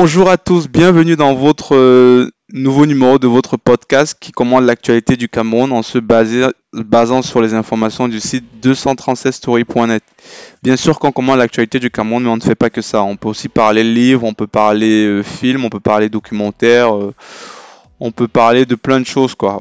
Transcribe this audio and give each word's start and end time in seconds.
Bonjour 0.00 0.30
à 0.30 0.36
tous, 0.36 0.68
bienvenue 0.68 1.16
dans 1.16 1.34
votre 1.34 1.74
euh, 1.74 2.30
nouveau 2.52 2.86
numéro 2.86 3.18
de 3.18 3.26
votre 3.26 3.56
podcast 3.56 4.16
qui 4.20 4.30
commande 4.30 4.64
l'actualité 4.64 5.16
du 5.16 5.28
Cameroun 5.28 5.72
en 5.72 5.82
se 5.82 5.98
basant 5.98 7.20
sur 7.22 7.42
les 7.42 7.52
informations 7.52 8.06
du 8.06 8.20
site 8.20 8.44
236story.net. 8.62 10.04
Bien 10.62 10.76
sûr 10.76 11.00
qu'on 11.00 11.10
commande 11.10 11.38
l'actualité 11.38 11.80
du 11.80 11.90
Cameroun, 11.90 12.22
mais 12.22 12.28
on 12.28 12.36
ne 12.36 12.40
fait 12.40 12.54
pas 12.54 12.70
que 12.70 12.80
ça. 12.80 13.02
On 13.02 13.16
peut 13.16 13.28
aussi 13.28 13.48
parler 13.48 13.82
livres, 13.82 14.22
on 14.22 14.34
peut 14.34 14.46
parler 14.46 15.04
euh, 15.04 15.24
films, 15.24 15.64
on 15.64 15.68
peut 15.68 15.80
parler 15.80 16.08
documentaires, 16.08 16.94
euh, 16.94 17.12
on 17.98 18.12
peut 18.12 18.28
parler 18.28 18.66
de 18.66 18.76
plein 18.76 19.00
de 19.00 19.06
choses, 19.06 19.34
quoi. 19.34 19.60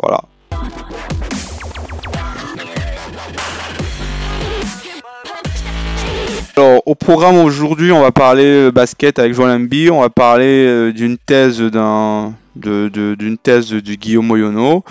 Alors, 6.57 6.81
au 6.87 6.95
programme 6.95 7.37
aujourd'hui, 7.37 7.91
on 7.91 8.01
va 8.01 8.11
parler 8.11 8.43
euh, 8.43 8.71
basket 8.71 9.19
avec 9.19 9.35
Joël 9.35 9.51
Embi, 9.51 9.91
on 9.91 10.01
va 10.01 10.09
parler 10.09 10.65
euh, 10.65 10.91
d'une 10.91 11.19
thèse 11.19 11.61
d'un 11.61 12.33
d'une 12.55 13.37
thèse 13.37 13.69
du 13.69 13.95
Guillaume 13.95 14.25
Moyono. 14.25 14.83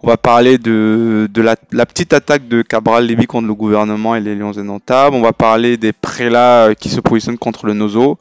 On 0.00 0.06
va 0.06 0.16
parler 0.16 0.58
de, 0.58 1.28
de 1.28 1.42
la, 1.42 1.56
petite 1.86 2.12
attaque 2.12 2.46
de 2.46 2.62
Cabral 2.62 3.04
Lévy 3.04 3.26
contre 3.26 3.48
le 3.48 3.54
gouvernement 3.54 4.14
et 4.14 4.20
les 4.20 4.36
Lions 4.36 4.56
indomptables. 4.56 5.16
On 5.16 5.20
va 5.20 5.32
parler 5.32 5.76
des 5.76 5.92
prélats 5.92 6.66
euh, 6.66 6.74
qui 6.74 6.88
se 6.88 7.00
positionnent 7.00 7.36
contre 7.36 7.66
le 7.66 7.72
Nozo. 7.72 8.20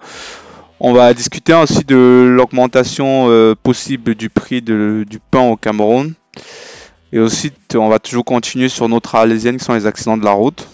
On 0.80 0.92
va 0.92 1.14
discuter 1.14 1.54
aussi 1.54 1.84
de 1.84 2.28
l'augmentation 2.36 3.30
possible 3.62 4.16
du 4.16 4.32
prix 4.32 4.64
de, 4.64 5.06
du 5.08 5.20
pain 5.20 5.42
au 5.42 5.56
Cameroun. 5.56 6.16
Et 7.14 7.20
aussi, 7.20 7.52
on 7.76 7.90
va 7.90 8.00
toujours 8.00 8.26
continuer 8.26 8.70
sur 8.70 8.90
notre 8.90 9.14
alésienne 9.14 9.58
qui 9.58 9.66
sont 9.66 9.76
les 9.76 9.86
accidents 9.86 10.18
de 10.18 10.26
la 10.26 10.32
route. 10.32 10.68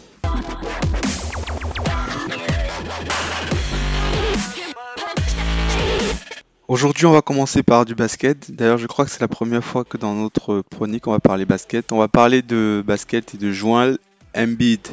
Aujourd'hui, 6.74 7.06
on 7.06 7.12
va 7.12 7.22
commencer 7.22 7.62
par 7.62 7.86
du 7.86 7.94
basket. 7.94 8.50
D'ailleurs, 8.50 8.80
je 8.80 8.88
crois 8.88 9.06
que 9.06 9.12
c'est 9.12 9.22
la 9.22 9.28
première 9.28 9.64
fois 9.64 9.84
que 9.84 9.96
dans 9.96 10.16
notre 10.16 10.64
chronique, 10.72 11.06
on 11.06 11.12
va 11.12 11.20
parler 11.20 11.46
basket. 11.46 11.92
On 11.92 12.00
va 12.00 12.08
parler 12.08 12.42
de 12.42 12.84
basket 12.84 13.36
et 13.36 13.38
de 13.38 13.52
Joël 13.52 14.00
Embiid. 14.36 14.88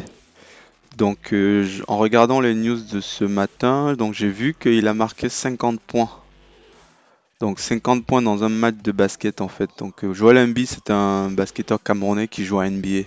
Donc, 0.99 1.33
euh, 1.33 1.67
en 1.89 1.97
regardant 1.97 2.43
les 2.43 2.55
news 2.55 2.77
de 2.77 3.01
ce 3.01 3.25
matin, 3.25 3.95
donc 3.95 4.13
j'ai 4.13 4.29
vu 4.29 4.53
qu'il 4.53 4.87
a 4.89 4.93
marqué 4.93 5.31
50 5.31 5.81
points. 5.81 6.11
Donc 7.41 7.59
50 7.59 8.05
points 8.05 8.21
dans 8.21 8.45
un 8.45 8.51
match 8.51 8.77
de 8.85 8.93
basket 8.93 9.41
en 9.41 9.49
fait. 9.49 9.71
Donc 9.79 10.05
euh, 10.05 10.13
Joel 10.13 10.37
Embiid 10.37 10.67
c'est 10.67 10.91
un 10.91 11.31
basketteur 11.31 11.83
camerounais 11.83 12.29
qui 12.29 12.45
joue 12.45 12.61
à 12.61 12.69
NBA. 12.69 13.05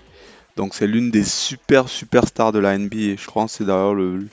Donc 0.56 0.74
c'est 0.74 0.88
l'une 0.88 1.12
des 1.12 1.26
super 1.26 1.88
superstars 1.90 2.52
de 2.52 2.58
la 2.58 2.76
NBA. 2.76 3.18
Je 3.20 3.26
crois 3.28 3.46
que 3.46 3.52
c'est 3.52 3.66
d'ailleurs 3.66 3.94
le, 3.94 4.26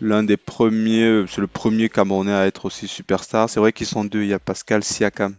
l'un 0.00 0.22
des 0.22 0.36
premiers, 0.36 1.04
euh, 1.04 1.26
c'est 1.26 1.40
le 1.40 1.46
premier 1.46 1.88
Camerounais 1.88 2.32
à 2.32 2.46
être 2.46 2.66
aussi 2.66 2.88
superstar. 2.88 3.48
C'est 3.48 3.60
vrai 3.60 3.72
qu'ils 3.72 3.86
sont 3.86 4.04
deux. 4.04 4.22
Il 4.22 4.28
y 4.28 4.34
a 4.34 4.38
Pascal 4.38 4.84
Siakam 4.84 5.34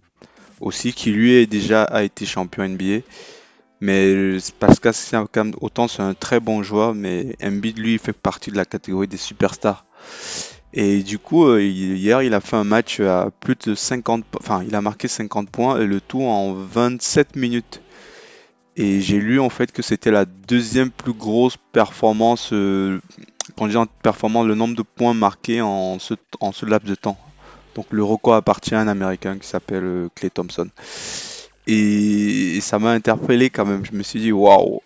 aussi, 0.60 0.94
qui 0.94 1.12
lui 1.12 1.46
déjà 1.48 1.84
a 1.84 2.04
été 2.04 2.26
champion 2.26 2.68
NBA. 2.68 3.00
Mais 3.80 4.08
euh, 4.08 4.40
Pascal 4.60 4.94
Siakam, 4.94 5.54
autant 5.62 5.88
c'est 5.88 6.02
un 6.02 6.14
très 6.14 6.40
bon 6.40 6.64
joueur, 6.64 6.96
mais 6.96 7.36
Embiid 7.44 7.78
lui 7.78 7.98
fait 7.98 8.14
partie 8.14 8.52
de 8.52 8.58
la 8.58 8.66
catégorie 8.66 9.08
des 9.08 9.18
superstars. 9.18 9.86
Et 10.74 11.04
du 11.04 11.18
coup, 11.20 11.46
euh, 11.48 11.62
hier, 11.62 12.22
il 12.24 12.34
a 12.34 12.42
fait 12.42 12.56
un 12.56 12.64
match 12.64 13.00
à 13.00 13.30
plus 13.40 13.56
de 13.56 13.76
50, 13.76 14.26
enfin, 14.40 14.64
il 14.68 14.76
a 14.76 14.82
marqué 14.82 15.08
50 15.08 15.50
points 15.50 15.80
et 15.80 15.86
le 15.86 16.02
tout 16.02 16.24
en 16.24 16.54
27 16.54 17.36
minutes. 17.36 17.82
Et 18.76 19.02
j'ai 19.02 19.20
lu 19.20 19.40
en 19.40 19.50
fait 19.50 19.72
que 19.72 19.82
c'était 19.82 20.12
la 20.12 20.26
deuxième 20.26 20.92
plus 20.92 21.14
grosse 21.14 21.58
performance 21.72 22.54
quand 23.58 23.66
le 23.66 24.54
nombre 24.54 24.76
de 24.76 24.84
points 24.84 25.14
marqués 25.14 25.62
en 25.62 26.00
ce, 26.00 26.14
en 26.40 26.52
ce 26.52 26.66
laps 26.66 26.90
de 26.90 26.96
temps. 26.96 27.18
Donc 27.76 27.88
le 27.92 28.04
record 28.04 28.36
appartient 28.36 28.76
à 28.76 28.80
un 28.80 28.88
Américain 28.88 29.38
qui 29.38 29.48
s'appelle 29.48 30.10
Clay 30.16 30.28
euh, 30.28 30.32
Thompson. 30.34 30.70
Et, 31.68 32.60
ça 32.62 32.80
m'a 32.80 32.92
interpellé 32.92 33.50
quand 33.50 33.66
même. 33.66 33.86
Je 33.86 33.92
me 33.92 34.04
suis 34.04 34.20
dit, 34.20 34.32
waouh! 34.32 34.82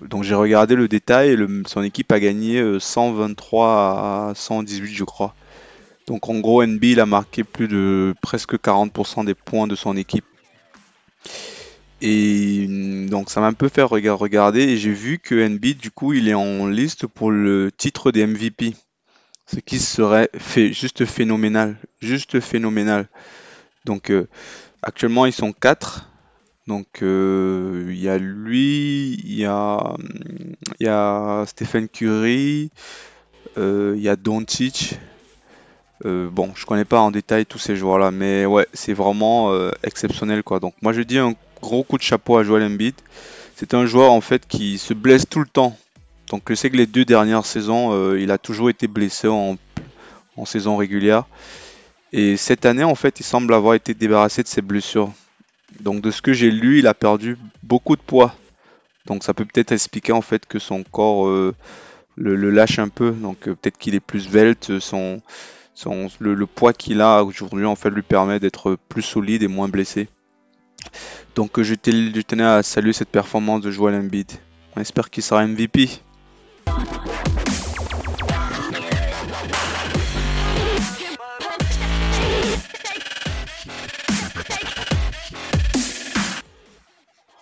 Donc 0.00 0.24
j'ai 0.24 0.34
regardé 0.34 0.74
le 0.74 0.88
détail 0.88 1.30
et 1.30 1.36
son 1.66 1.82
équipe 1.82 2.10
a 2.10 2.18
gagné 2.18 2.60
123 2.80 3.66
euh, 3.66 4.30
à 4.30 4.34
118, 4.34 4.94
je 4.94 5.04
crois. 5.04 5.34
Donc 6.08 6.28
en 6.28 6.40
gros, 6.40 6.64
NB 6.64 6.82
il 6.82 7.00
a 7.00 7.06
marqué 7.06 7.44
plus 7.44 7.68
de 7.68 8.14
presque 8.20 8.54
40% 8.54 9.24
des 9.24 9.34
points 9.34 9.68
de 9.68 9.76
son 9.76 9.96
équipe. 9.96 10.24
Et 12.02 12.66
mm, 12.68 13.08
donc 13.08 13.30
ça 13.30 13.40
m'a 13.40 13.46
un 13.46 13.52
peu 13.52 13.68
fait 13.68 13.82
regarder 13.82 14.60
et 14.60 14.76
j'ai 14.76 14.92
vu 14.92 15.18
que 15.20 15.36
NB 15.36 15.64
du 15.78 15.90
coup 15.92 16.12
il 16.12 16.28
est 16.28 16.34
en 16.34 16.66
liste 16.66 17.06
pour 17.06 17.30
le 17.30 17.70
titre 17.70 18.10
des 18.10 18.26
MVP. 18.26 18.74
Ce 19.46 19.60
qui 19.60 19.78
serait 19.78 20.28
fait, 20.36 20.72
juste 20.72 21.04
phénoménal. 21.04 21.76
Juste 22.00 22.40
phénoménal. 22.40 23.08
Donc 23.84 24.10
euh, 24.10 24.28
actuellement 24.82 25.26
ils 25.26 25.32
sont 25.32 25.52
4. 25.52 26.10
Donc 26.66 27.02
euh, 27.02 27.86
il 27.90 28.00
y 28.00 28.08
a 28.08 28.18
lui, 28.18 29.14
il 29.24 29.38
y 29.38 29.44
a, 29.44 29.94
mm, 29.98 30.54
y 30.80 30.88
a 30.88 31.44
Stephen 31.46 31.88
Curry, 31.88 32.70
euh, 33.58 33.94
il 33.96 34.02
y 34.02 34.08
a 34.08 34.16
Doncic. 34.16 34.98
Bon, 36.04 36.52
je 36.54 36.66
connais 36.66 36.84
pas 36.84 37.00
en 37.00 37.10
détail 37.10 37.46
tous 37.46 37.58
ces 37.58 37.76
joueurs 37.76 37.98
là, 37.98 38.10
mais 38.10 38.44
ouais, 38.44 38.66
c'est 38.72 38.92
vraiment 38.92 39.52
exceptionnel 39.82 40.42
quoi. 40.42 40.60
Donc 40.60 40.74
moi 40.82 40.92
je 40.92 41.02
dis 41.02 41.18
un 41.18 41.34
gros 41.62 41.84
coup 41.84 41.96
de 41.96 42.02
chapeau 42.02 42.36
à 42.36 42.44
Joel 42.44 42.64
Embiid. 42.64 42.94
C'est 43.56 43.74
un 43.74 43.86
joueur 43.86 44.12
en 44.12 44.20
fait 44.20 44.46
qui 44.46 44.76
se 44.76 44.92
blesse 44.92 45.26
tout 45.28 45.38
le 45.38 45.46
temps. 45.46 45.76
Donc 46.28 46.42
je 46.48 46.54
sais 46.54 46.70
que 46.70 46.76
les 46.76 46.86
deux 46.86 47.04
dernières 47.04 47.46
saisons, 47.46 47.92
euh, 47.92 48.20
il 48.20 48.30
a 48.30 48.38
toujours 48.38 48.70
été 48.70 48.88
blessé 48.88 49.28
en, 49.28 49.56
saison 50.44 50.76
régulière. 50.76 51.24
Et 52.12 52.36
cette 52.36 52.66
année, 52.66 52.84
en 52.84 52.94
fait, 52.94 53.20
il 53.20 53.22
semble 53.22 53.54
avoir 53.54 53.74
été 53.74 53.94
débarrassé 53.94 54.42
de 54.42 54.48
ses 54.48 54.62
blessures. 54.62 55.12
Donc 55.80 56.00
de 56.00 56.10
ce 56.10 56.20
que 56.20 56.32
j'ai 56.32 56.50
lu, 56.50 56.78
il 56.78 56.86
a 56.86 56.94
perdu 56.94 57.38
beaucoup 57.62 57.96
de 57.96 58.02
poids. 58.02 58.34
Donc 59.06 59.24
ça 59.24 59.34
peut 59.34 59.44
peut-être 59.44 59.72
expliquer 59.72 60.12
en 60.12 60.22
fait 60.22 60.46
que 60.46 60.58
son 60.58 60.82
corps 60.84 61.28
euh, 61.28 61.54
le, 62.16 62.50
lâche 62.50 62.78
un 62.78 62.88
peu. 62.88 63.10
Donc 63.12 63.46
euh, 63.46 63.54
peut-être 63.54 63.78
qu'il 63.78 63.94
est 63.94 64.00
plus 64.00 64.28
velte. 64.28 64.78
Son, 64.80 65.20
le, 66.20 66.46
poids 66.46 66.72
qu'il 66.72 67.00
a 67.00 67.24
aujourd'hui 67.24 67.64
en 67.64 67.76
fait 67.76 67.90
lui 67.90 68.02
permet 68.02 68.40
d'être 68.40 68.76
plus 68.88 69.02
solide 69.02 69.42
et 69.42 69.48
moins 69.48 69.68
blessé. 69.68 70.08
Donc 71.34 71.60
je, 71.60 71.74
tenais 71.74 72.44
à 72.44 72.62
saluer 72.62 72.92
cette 72.92 73.08
performance 73.08 73.62
de 73.62 73.70
Joel 73.70 73.94
Embiid. 73.94 74.30
On 74.76 74.80
espère 74.80 75.10
qu'il 75.10 75.22
sera 75.22 75.46
MVP. 75.46 75.88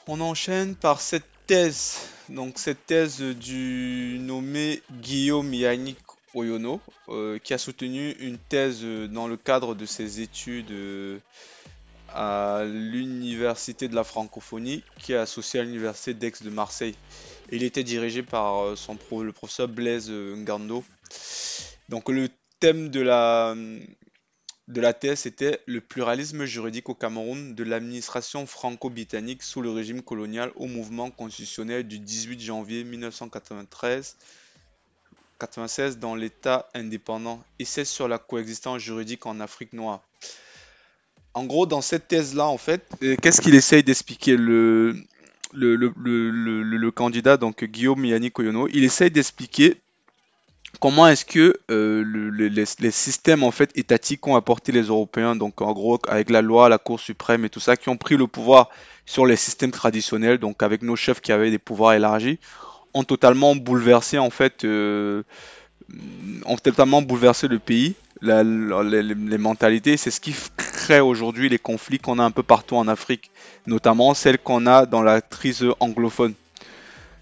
On 0.06 0.20
enchaîne 0.20 0.74
par 0.74 1.00
cette 1.00 1.26
thèse. 1.46 1.98
Donc 2.28 2.58
cette 2.58 2.86
thèse 2.86 3.20
du 3.20 4.18
nommé 4.20 4.82
Guillaume 5.00 5.52
Yannick 5.54 5.98
Oyono, 6.34 6.80
euh, 7.08 7.38
qui 7.38 7.54
a 7.54 7.58
soutenu 7.58 8.12
une 8.20 8.38
thèse 8.38 8.84
dans 8.84 9.26
le 9.26 9.36
cadre 9.36 9.74
de 9.74 9.86
ses 9.86 10.20
études 10.20 10.70
euh, 10.70 11.18
à 12.14 12.64
l'Université 12.64 13.88
de 13.88 13.94
la 13.94 14.04
Francophonie, 14.04 14.82
qui 14.98 15.12
est 15.12 15.16
associée 15.16 15.60
à 15.60 15.62
l'Université 15.62 16.14
d'Aix 16.14 16.32
de 16.42 16.50
Marseille. 16.50 16.94
Il 17.52 17.62
était 17.62 17.84
dirigé 17.84 18.22
par 18.22 18.64
euh, 18.64 18.76
son 18.76 18.96
le 19.22 19.32
professeur 19.32 19.68
Blaise 19.68 20.08
euh, 20.10 20.36
Ngando. 20.36 20.84
Donc 21.88 22.08
le 22.08 22.28
thème 22.60 22.88
de 22.88 23.00
la, 23.00 23.54
de 24.68 24.80
la 24.80 24.92
thèse 24.92 25.26
était 25.26 25.60
le 25.66 25.80
pluralisme 25.80 26.44
juridique 26.44 26.88
au 26.88 26.94
Cameroun 26.94 27.54
de 27.54 27.64
l'administration 27.64 28.46
franco-britannique 28.46 29.42
sous 29.42 29.62
le 29.62 29.70
régime 29.70 30.02
colonial 30.02 30.52
au 30.56 30.66
mouvement 30.66 31.10
constitutionnel 31.10 31.88
du 31.88 31.98
18 31.98 32.40
janvier 32.40 32.84
1993 32.84 34.16
96 35.40 35.98
dans 35.98 36.14
l'État 36.14 36.68
indépendant. 36.74 37.42
Et 37.58 37.64
c'est 37.64 37.84
sur 37.84 38.06
la 38.06 38.18
coexistence 38.18 38.80
juridique 38.80 39.26
en 39.26 39.40
Afrique 39.40 39.72
noire. 39.72 40.00
En 41.34 41.44
gros, 41.44 41.66
dans 41.66 41.80
cette 41.80 42.08
thèse-là, 42.08 42.46
en 42.46 42.58
fait, 42.58 42.86
euh, 43.02 43.16
qu'est-ce 43.20 43.40
qu'il 43.40 43.54
essaye 43.54 43.82
d'expliquer? 43.82 44.36
Le, 44.36 44.96
le, 45.52 46.90
candidat, 46.90 47.36
donc 47.36 47.64
Guillaume 47.64 48.04
Yannick 48.04 48.34
Koyono 48.34 48.68
Il 48.68 48.84
essaye 48.84 49.10
d'expliquer 49.10 49.80
comment 50.78 51.06
est-ce 51.08 51.24
que 51.24 51.56
euh, 51.70 52.04
les, 52.38 52.90
systèmes 52.90 53.42
en 53.42 53.50
fait 53.50 53.76
étatiques 53.76 54.26
ont 54.26 54.36
apporté 54.36 54.70
les 54.70 54.82
Européens, 54.82 55.34
donc 55.34 55.60
en 55.60 55.72
gros 55.72 55.98
avec 56.08 56.30
la 56.30 56.42
loi, 56.42 56.68
la 56.68 56.78
Cour 56.78 57.00
suprême 57.00 57.44
et 57.44 57.50
tout 57.50 57.60
ça, 57.60 57.76
qui 57.76 57.88
ont 57.88 57.96
pris 57.96 58.16
le 58.16 58.26
pouvoir 58.26 58.68
sur 59.06 59.26
les 59.26 59.36
systèmes 59.36 59.72
traditionnels, 59.72 60.38
donc 60.38 60.62
avec 60.62 60.82
nos 60.82 60.96
chefs 60.96 61.20
qui 61.20 61.32
avaient 61.32 61.50
des 61.50 61.58
pouvoirs 61.58 61.94
élargis, 61.94 62.38
ont 62.94 63.04
totalement 63.04 63.54
bouleversé 63.54 64.18
en 64.18 64.30
fait, 64.30 64.64
euh, 64.64 65.22
ont 66.46 66.56
totalement 66.56 67.02
bouleversé 67.02 67.48
le 67.48 67.58
pays 67.58 67.94
les, 68.22 69.38
mentalités, 69.38 69.96
c'est 69.96 70.10
ce 70.10 70.20
qui 70.20 70.34
crée 70.56 71.00
aujourd'hui 71.00 71.48
les 71.48 71.58
conflits 71.58 71.98
qu'on 71.98 72.18
a 72.18 72.24
un 72.24 72.30
peu 72.30 72.42
partout 72.42 72.76
en 72.76 72.88
Afrique, 72.88 73.30
notamment 73.66 74.14
celles 74.14 74.38
qu'on 74.38 74.66
a 74.66 74.86
dans 74.86 75.02
la 75.02 75.20
crise 75.20 75.64
anglophone. 75.80 76.34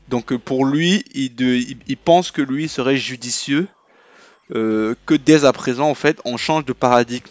Donc 0.09 0.35
pour 0.37 0.65
lui, 0.65 1.05
il, 1.15 1.97
pense 1.97 2.31
que 2.31 2.43
lui 2.43 2.69
serait 2.69 2.97
judicieux 2.97 3.69
euh, 4.55 4.95
que 5.05 5.15
dès 5.15 5.45
à 5.45 5.53
présent, 5.53 5.89
en 5.89 5.95
fait, 5.95 6.21
on 6.25 6.37
change 6.37 6.65
de 6.65 6.73
paradigme. 6.73 7.27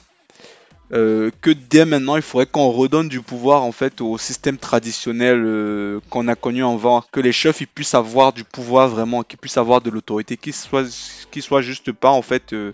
Euh, 0.93 1.31
que 1.41 1.49
dès 1.49 1.83
maintenant, 1.83 2.15
il 2.15 2.21
faudrait 2.21 2.45
qu'on 2.45 2.69
redonne 2.69 3.09
du 3.09 3.21
pouvoir 3.21 3.63
en 3.63 3.73
fait 3.73 3.99
au 3.99 4.17
système 4.17 4.57
traditionnel 4.57 5.43
euh, 5.43 5.99
qu'on 6.09 6.29
a 6.29 6.35
connu 6.35 6.63
avant, 6.63 7.03
que 7.11 7.19
les 7.19 7.33
chefs 7.33 7.59
ils 7.59 7.67
puissent 7.67 7.93
avoir 7.93 8.31
du 8.31 8.45
pouvoir 8.45 8.87
vraiment, 8.87 9.23
qu'ils 9.23 9.37
puissent 9.37 9.57
avoir 9.57 9.81
de 9.81 9.89
l'autorité, 9.89 10.37
qu'ils 10.37 10.53
soient, 10.53 10.85
qu'ils 11.29 11.41
soient 11.41 11.61
juste 11.61 11.91
pas 11.91 12.11
en 12.11 12.21
fait 12.21 12.53
euh, 12.53 12.71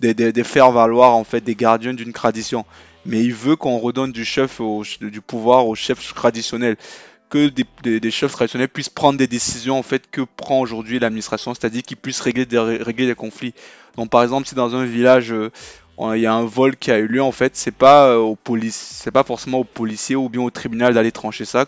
des, 0.00 0.12
des, 0.12 0.44
faire 0.44 0.72
valoir 0.72 1.14
en 1.14 1.22
fait 1.22 1.40
des 1.40 1.54
gardiens 1.54 1.94
d'une 1.94 2.12
tradition, 2.12 2.66
mais 3.06 3.22
il 3.22 3.32
veut 3.32 3.54
qu'on 3.54 3.78
redonne 3.78 4.10
du 4.10 4.24
chef 4.24 4.60
du 5.00 5.20
pouvoir 5.20 5.68
aux 5.68 5.76
chefs 5.76 6.14
traditionnels, 6.14 6.76
que 7.30 7.48
des, 7.48 8.10
chefs 8.10 8.32
traditionnels 8.32 8.68
puissent 8.68 8.88
prendre 8.88 9.18
des 9.18 9.28
décisions 9.28 9.78
en 9.78 9.84
fait 9.84 10.10
que 10.10 10.22
prend 10.36 10.60
aujourd'hui 10.60 10.98
l'administration, 10.98 11.54
c'est-à-dire 11.54 11.82
qu'ils 11.82 11.96
puissent 11.96 12.20
régler 12.20 12.44
régler 12.58 13.06
des 13.06 13.14
conflits. 13.14 13.54
Donc 13.96 14.10
par 14.10 14.24
exemple, 14.24 14.48
si 14.48 14.56
dans 14.56 14.74
un 14.74 14.84
village 14.84 15.32
il 16.14 16.20
y 16.20 16.26
a 16.26 16.34
un 16.34 16.44
vol 16.44 16.76
qui 16.76 16.90
a 16.90 16.98
eu 16.98 17.06
lieu 17.06 17.22
en 17.22 17.32
fait, 17.32 17.56
c'est 17.56 17.74
pas 17.74 18.08
euh, 18.08 18.34
c'est 18.70 19.10
pas 19.10 19.24
forcément 19.24 19.60
au 19.60 19.64
policier 19.64 20.16
ou 20.16 20.28
bien 20.28 20.42
au 20.42 20.50
tribunal 20.50 20.94
d'aller 20.94 21.12
trancher 21.12 21.44
ça, 21.44 21.66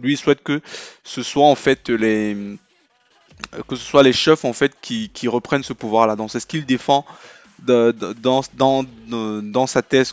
lui 0.00 0.14
il 0.14 0.16
souhaite 0.16 0.42
que 0.42 0.60
ce 1.04 1.22
soit 1.22 1.46
en 1.46 1.54
fait 1.54 1.88
les 1.88 2.36
euh, 3.54 3.62
que 3.66 3.76
ce 3.76 3.84
soit 3.84 4.02
les 4.02 4.12
chefs 4.12 4.44
qui, 4.80 5.28
reprennent 5.28 5.62
ce 5.62 5.72
pouvoir 5.72 6.06
là. 6.06 6.16
Donc 6.16 6.30
c'est 6.30 6.40
ce 6.40 6.46
qu'il 6.46 6.66
défend 6.66 7.04
de, 7.60 7.94
dans, 8.22 9.66
sa 9.66 9.82
thèse. 9.82 10.12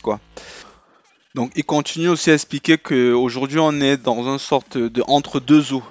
Donc 1.36 1.52
il 1.56 1.64
continue 1.64 2.10
aussi 2.10 2.31
à 2.31 2.34
expliquer 2.34 2.78
qu'aujourd'hui 2.78 3.60
on 3.60 3.80
est 3.81 3.98
dans 3.98 4.24
une 4.28 4.40
sorte 4.40 4.78
de 4.78 5.04
entre 5.08 5.40
deux 5.40 5.74
eaux. 5.74 5.84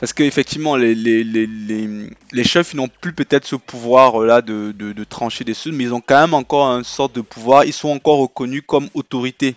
Parce 0.00 0.12
qu'effectivement, 0.12 0.76
les, 0.76 0.94
les, 0.94 2.44
chefs 2.44 2.74
n'ont 2.74 2.88
plus 2.88 3.12
peut-être 3.12 3.46
ce 3.46 3.56
pouvoir-là 3.56 4.42
de, 4.42 4.70
de, 4.72 5.04
trancher 5.04 5.42
des 5.42 5.54
sous, 5.54 5.72
mais 5.72 5.84
ils 5.84 5.94
ont 5.94 6.00
quand 6.00 6.20
même 6.20 6.34
encore 6.34 6.66
une 6.66 6.84
sorte 6.84 7.16
de 7.16 7.20
pouvoir. 7.20 7.64
Ils 7.64 7.72
sont 7.72 7.88
encore 7.88 8.18
reconnus 8.18 8.62
comme 8.64 8.88
autorité. 8.94 9.56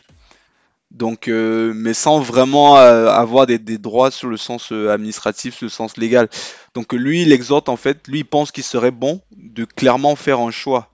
Donc, 0.90 1.28
euh, 1.28 1.74
mais 1.76 1.94
sans 1.94 2.20
vraiment 2.20 2.78
euh, 2.78 3.08
avoir 3.08 3.46
des, 3.46 3.60
des, 3.60 3.78
droits 3.78 4.12
sur 4.12 4.28
le 4.28 4.36
sens 4.36 4.72
euh, 4.72 4.90
administratif, 4.90 5.56
sur 5.56 5.66
le 5.66 5.70
sens 5.70 5.96
légal. 5.96 6.28
Donc 6.74 6.92
lui, 6.92 7.22
il 7.22 7.32
exhorte 7.32 7.70
en 7.70 7.78
fait, 7.78 8.08
lui, 8.08 8.20
il 8.20 8.26
pense 8.26 8.52
qu'il 8.52 8.64
serait 8.64 8.92
bon 8.92 9.22
de 9.32 9.64
clairement 9.64 10.16
faire 10.18 10.40
un 10.40 10.52
choix. 10.52 10.90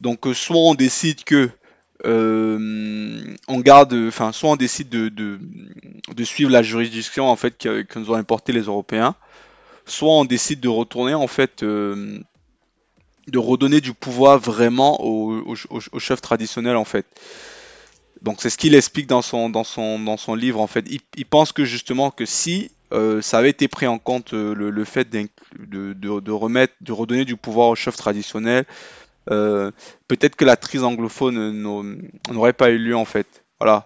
Donc 0.00 0.26
soit 0.34 0.56
on 0.56 0.74
décide 0.74 1.24
que 1.24 1.48
euh, 2.04 3.34
on 3.48 3.60
garde, 3.60 3.94
enfin, 4.08 4.32
soit 4.32 4.50
on 4.50 4.56
décide 4.56 4.88
de, 4.88 5.38
suivre 6.24 6.50
la 6.50 6.62
juridiction 6.62 7.28
en 7.28 7.36
fait 7.36 7.56
que, 7.56 7.86
nous 7.96 8.10
ont 8.10 8.14
importé 8.14 8.52
les 8.52 8.62
Européens, 8.62 9.14
soit 9.86 10.12
on 10.12 10.24
décide 10.24 10.60
de 10.60 10.68
retourner 10.68 11.14
en 11.14 11.26
fait, 11.26 11.62
euh, 11.62 12.18
de 13.28 13.38
redonner 13.38 13.80
du 13.80 13.94
pouvoir 13.94 14.38
vraiment 14.38 15.02
aux, 15.02 15.54
chefs 15.98 16.20
traditionnels 16.20 16.76
en 16.76 16.84
fait. 16.84 17.06
Donc 18.22 18.38
c'est 18.40 18.50
ce 18.50 18.58
qu'il 18.58 18.74
explique 18.74 19.06
dans 19.06 19.22
son, 19.22 20.34
livre 20.34 20.60
en 20.60 20.66
fait. 20.66 20.86
Il, 21.16 21.26
pense 21.26 21.52
que 21.52 21.64
justement 21.64 22.10
que 22.10 22.26
si 22.26 22.70
euh, 22.92 23.20
ça 23.22 23.38
avait 23.38 23.50
été 23.50 23.66
pris 23.68 23.86
en 23.86 23.98
compte 23.98 24.32
le, 24.32 24.84
fait 24.84 25.08
de, 25.10 26.30
remettre, 26.30 26.74
de 26.80 26.92
redonner 26.92 27.24
du 27.24 27.36
pouvoir 27.36 27.68
aux 27.68 27.74
chefs 27.74 27.96
traditionnels, 27.96 28.66
euh, 29.30 29.70
peut-être 30.08 30.36
que 30.36 30.44
la 30.44 30.56
crise 30.56 30.84
anglophone 30.84 31.52
n'aurait 32.30 32.52
pas 32.52 32.70
eu 32.70 32.78
lieu 32.78 32.96
en 32.96 33.04
fait. 33.04 33.44
Voilà. 33.58 33.84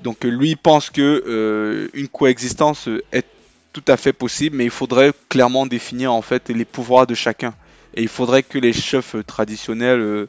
Donc 0.00 0.24
lui 0.24 0.56
pense 0.56 0.90
que 0.90 1.22
euh, 1.26 1.88
une 1.94 2.08
coexistence 2.08 2.88
est 3.12 3.26
tout 3.72 3.84
à 3.88 3.96
fait 3.96 4.12
possible, 4.12 4.56
mais 4.56 4.64
il 4.64 4.70
faudrait 4.70 5.12
clairement 5.28 5.66
définir 5.66 6.12
en 6.12 6.22
fait 6.22 6.48
les 6.50 6.64
pouvoirs 6.64 7.06
de 7.06 7.14
chacun. 7.14 7.54
Et 7.94 8.02
il 8.02 8.08
faudrait 8.08 8.42
que 8.42 8.58
les 8.58 8.72
chefs 8.72 9.16
traditionnels, 9.26 10.00
euh, 10.00 10.28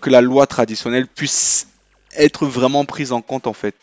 que 0.00 0.10
la 0.10 0.20
loi 0.20 0.46
traditionnelle 0.46 1.06
puisse 1.06 1.68
être 2.16 2.46
vraiment 2.46 2.84
prise 2.84 3.12
en 3.12 3.22
compte 3.22 3.46
en 3.46 3.52
fait. 3.52 3.74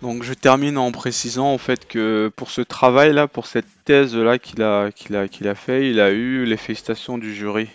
Donc 0.00 0.24
je 0.24 0.34
termine 0.34 0.78
en 0.78 0.90
précisant 0.90 1.52
en 1.52 1.58
fait 1.58 1.86
que 1.86 2.30
pour 2.34 2.50
ce 2.50 2.60
travail 2.60 3.12
là, 3.12 3.28
pour 3.28 3.46
cette 3.46 3.66
thèse 3.84 4.16
là 4.16 4.38
qu'il 4.38 4.62
a, 4.62 4.90
qu'il 4.90 5.14
a, 5.14 5.28
qu'il 5.28 5.46
a 5.46 5.54
fait, 5.54 5.88
il 5.90 6.00
a 6.00 6.10
eu 6.10 6.44
les 6.44 6.56
félicitations 6.56 7.18
du 7.18 7.34
jury. 7.34 7.68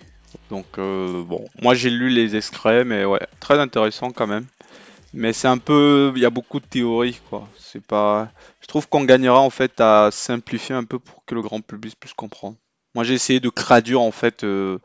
Donc 0.50 0.66
euh, 0.78 1.24
bon, 1.24 1.46
moi 1.62 1.76
j'ai 1.76 1.90
lu 1.90 2.10
les 2.10 2.36
extraits, 2.36 2.86
mais 2.86 3.06
ouais, 3.06 3.26
très 3.40 3.60
intéressant 3.60 4.12
quand 4.12 4.28
même. 4.28 4.46
Mais 5.14 5.34
c'est 5.34 5.48
un 5.48 5.58
peu, 5.58 6.12
il 6.16 6.22
y 6.22 6.26
a 6.26 6.30
beaucoup 6.30 6.60
de 6.60 6.66
théories 6.66 7.20
quoi. 7.30 7.48
C'est 7.58 7.86
pas, 7.86 8.30
je 8.62 8.68
trouve 8.68 8.88
qu'on 8.88 9.04
gagnera 9.04 9.40
en 9.40 9.50
fait 9.50 9.80
à 9.82 10.10
simplifier 10.12 10.76
un 10.76 10.84
peu 10.84 11.00
pour 11.00 11.26
que 11.26 11.36
le 11.36 11.42
grand 11.42 11.62
public 11.62 11.96
puisse 12.00 12.14
comprendre. 12.14 12.56
Moi 12.96 13.04
j'ai 13.04 13.14
essayé 13.14 13.40
de 13.40 13.50
traduire 13.50 14.02
en 14.02 14.12
fait 14.12 14.44
euh, 14.44 14.80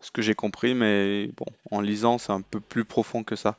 ce 0.00 0.10
que 0.10 0.22
j'ai 0.22 0.34
compris, 0.34 0.74
mais 0.74 1.28
bon, 1.36 1.46
en 1.70 1.80
lisant 1.80 2.18
c'est 2.18 2.32
un 2.32 2.42
peu 2.42 2.60
plus 2.60 2.84
profond 2.84 3.22
que 3.22 3.36
ça. 3.36 3.56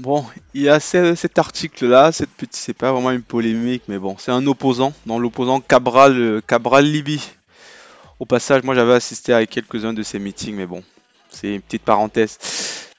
Bon, 0.00 0.24
il 0.54 0.62
y 0.62 0.70
a 0.70 0.80
cet 0.80 1.38
article-là, 1.38 2.10
cette 2.10 2.30
petite, 2.30 2.56
c'est 2.56 2.72
pas 2.72 2.90
vraiment 2.90 3.10
une 3.10 3.20
polémique, 3.20 3.82
mais 3.86 3.98
bon, 3.98 4.16
c'est 4.18 4.30
un 4.30 4.46
opposant, 4.46 4.94
dans 5.04 5.18
l'opposant 5.18 5.60
Cabral, 5.60 6.18
euh, 6.18 6.40
Cabral. 6.40 6.86
Au 8.18 8.24
passage, 8.24 8.62
moi 8.62 8.74
j'avais 8.74 8.94
assisté 8.94 9.34
à 9.34 9.44
quelques-uns 9.44 9.92
de 9.92 10.02
ces 10.02 10.18
meetings, 10.18 10.54
mais 10.56 10.64
bon, 10.64 10.82
c'est 11.28 11.54
une 11.54 11.60
petite 11.60 11.82
parenthèse. 11.82 12.38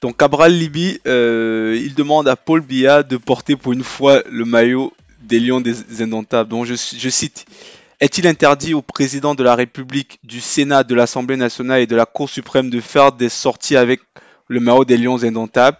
Donc 0.00 0.16
Cabral 0.16 0.56
Libye, 0.56 1.00
euh, 1.08 1.76
il 1.82 1.96
demande 1.96 2.28
à 2.28 2.36
Paul 2.36 2.60
Biya 2.60 3.02
de 3.02 3.16
porter 3.16 3.56
pour 3.56 3.72
une 3.72 3.82
fois 3.82 4.22
le 4.30 4.44
maillot 4.44 4.92
des 5.22 5.40
Lions 5.40 5.60
des 5.60 6.02
Indomptables. 6.02 6.50
Donc 6.50 6.66
je, 6.66 6.74
je 6.74 7.08
cite 7.08 7.46
Est-il 7.98 8.28
interdit 8.28 8.74
au 8.74 8.82
président 8.82 9.34
de 9.34 9.42
la 9.42 9.56
République, 9.56 10.20
du 10.22 10.40
Sénat, 10.40 10.84
de 10.84 10.94
l'Assemblée 10.94 11.36
nationale 11.36 11.80
et 11.80 11.88
de 11.88 11.96
la 11.96 12.06
Cour 12.06 12.30
suprême 12.30 12.70
de 12.70 12.78
faire 12.78 13.10
des 13.10 13.28
sorties 13.28 13.76
avec 13.76 14.02
le 14.46 14.60
maillot 14.60 14.84
des 14.84 14.96
Lions 14.96 15.24
Indomptables? 15.24 15.78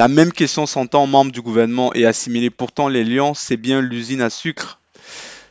La 0.00 0.08
même 0.08 0.32
question 0.32 0.64
s'entend 0.64 1.06
membre 1.06 1.30
du 1.30 1.42
gouvernement 1.42 1.92
et 1.92 2.06
assimilé. 2.06 2.48
Pourtant, 2.48 2.88
les 2.88 3.04
Lions, 3.04 3.34
c'est 3.34 3.58
bien 3.58 3.82
l'usine 3.82 4.22
à 4.22 4.30
sucre. 4.30 4.80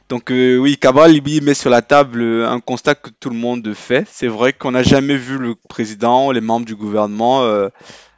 Donc 0.09 0.31
euh, 0.31 0.57
oui, 0.57 0.75
Cabral 0.75 1.11
Libye 1.11 1.39
met 1.39 1.53
sur 1.53 1.69
la 1.69 1.83
table 1.83 2.19
euh, 2.19 2.49
un 2.49 2.59
constat 2.59 2.95
que 2.95 3.11
tout 3.11 3.29
le 3.29 3.35
monde 3.35 3.71
fait. 3.75 4.07
C'est 4.11 4.27
vrai 4.27 4.53
qu'on 4.53 4.71
n'a 4.71 4.81
jamais 4.81 5.17
vu 5.17 5.37
le 5.37 5.53
président, 5.53 6.31
les 6.31 6.41
membres 6.41 6.65
du 6.65 6.75
gouvernement 6.75 7.43
euh, 7.43 7.69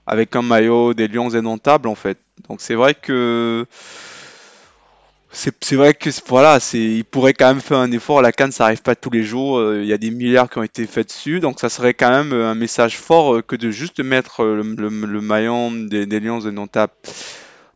avec 0.07 0.33
un 0.37 0.41
maillot 0.41 0.93
des 0.93 1.09
Lions 1.09 1.35
indomptables 1.35 1.89
en 1.89 1.95
fait. 1.95 2.17
Donc 2.47 2.61
c'est 2.61 2.75
vrai 2.75 2.93
que 2.93 3.65
c'est 5.33 5.75
vrai 5.75 5.93
que 5.93 6.09
voilà, 6.27 6.59
c'est 6.59 6.79
il 6.79 7.05
pourrait 7.05 7.33
quand 7.33 7.47
même 7.47 7.61
faire 7.61 7.77
un 7.77 7.91
effort. 7.91 8.21
La 8.21 8.33
canne, 8.33 8.51
ça 8.51 8.65
arrive 8.65 8.81
pas 8.81 8.95
tous 8.95 9.09
les 9.09 9.23
jours. 9.23 9.59
Euh, 9.59 9.81
il 9.81 9.87
y 9.87 9.93
a 9.93 9.97
des 9.97 10.11
milliards 10.11 10.49
qui 10.49 10.57
ont 10.57 10.63
été 10.63 10.85
faits 10.85 11.07
dessus, 11.07 11.39
donc 11.39 11.59
ça 11.59 11.69
serait 11.69 11.93
quand 11.93 12.09
même 12.09 12.33
euh, 12.33 12.49
un 12.49 12.55
message 12.55 12.97
fort 12.97 13.35
euh, 13.35 13.41
que 13.41 13.55
de 13.55 13.71
juste 13.71 14.01
mettre 14.01 14.43
le, 14.43 14.63
maillon 15.21 15.71
des, 15.71 16.05
des 16.05 16.19
Lions 16.19 16.45
indomptables. 16.45 16.91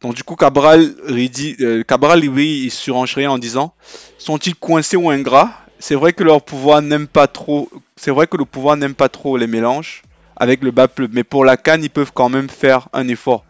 Donc 0.02 0.16
du 0.16 0.24
coup, 0.24 0.36
Cabral, 0.36 0.94
dit, 1.08 1.56
Cabral 1.88 2.28
oui, 2.28 2.70
il 2.88 3.28
en 3.28 3.38
disant 3.38 3.74
sont-ils 4.18 4.56
coincés 4.56 4.98
ou 4.98 5.10
ingrats? 5.10 5.54
C'est 5.80 5.96
vrai 5.96 6.14
que 6.14 6.24
leur 6.24 6.42
pouvoir 6.42 6.82
n'aime 6.82 7.08
pas 7.08 7.28
trop. 7.28 7.70
C'est 7.96 8.12
vrai 8.12 8.28
que 8.28 8.38
le 8.38 8.46
pouvoir 8.46 8.76
n'aime 8.76 8.96
pas 8.96 9.10
trop 9.10 9.38
les 9.38 9.48
mélanges 9.48 10.04
avec 10.36 10.62
le 10.64 10.72
bas 10.72 10.88
mais 11.12 11.24
pour 11.24 11.46
la 11.46 11.56
canne, 11.56 11.84
ils 11.84 11.90
peuvent 11.90 12.12
quand 12.14 12.30
même 12.30 12.50
faire 12.50 12.90
un 12.92 13.08
effort. 13.08 13.46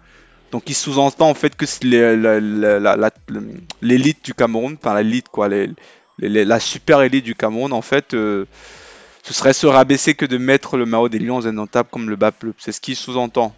Donc 0.56 0.70
il 0.70 0.74
sous-entend 0.74 1.30
en 1.30 1.34
fait 1.34 1.54
que 1.58 1.66
l'élite 3.82 4.24
du 4.24 4.34
Cameroun, 4.34 4.78
enfin 4.82 4.96
l'élite 4.96 5.28
quoi, 5.28 5.50
la 6.18 6.60
super 6.62 7.02
élite 7.02 7.26
du 7.26 7.36
Cameroun 7.36 7.74
en 7.74 7.82
fait, 7.82 8.14
euh, 8.14 8.46
ce 9.24 9.34
serait 9.34 9.52
se 9.52 9.68
rabaisser 9.68 10.14
que 10.14 10.26
de 10.26 10.38
mettre 10.38 10.78
le 10.78 10.86
Mao 10.86 11.10
des 11.10 11.20
Lions 11.20 11.46
indomptables 11.46 11.90
comme 11.92 12.10
le 12.10 12.16
BAPLE. 12.16 12.54
C'est 12.58 12.72
ce 12.72 12.80
qu'il 12.80 12.96
sous-entend. 12.96 13.54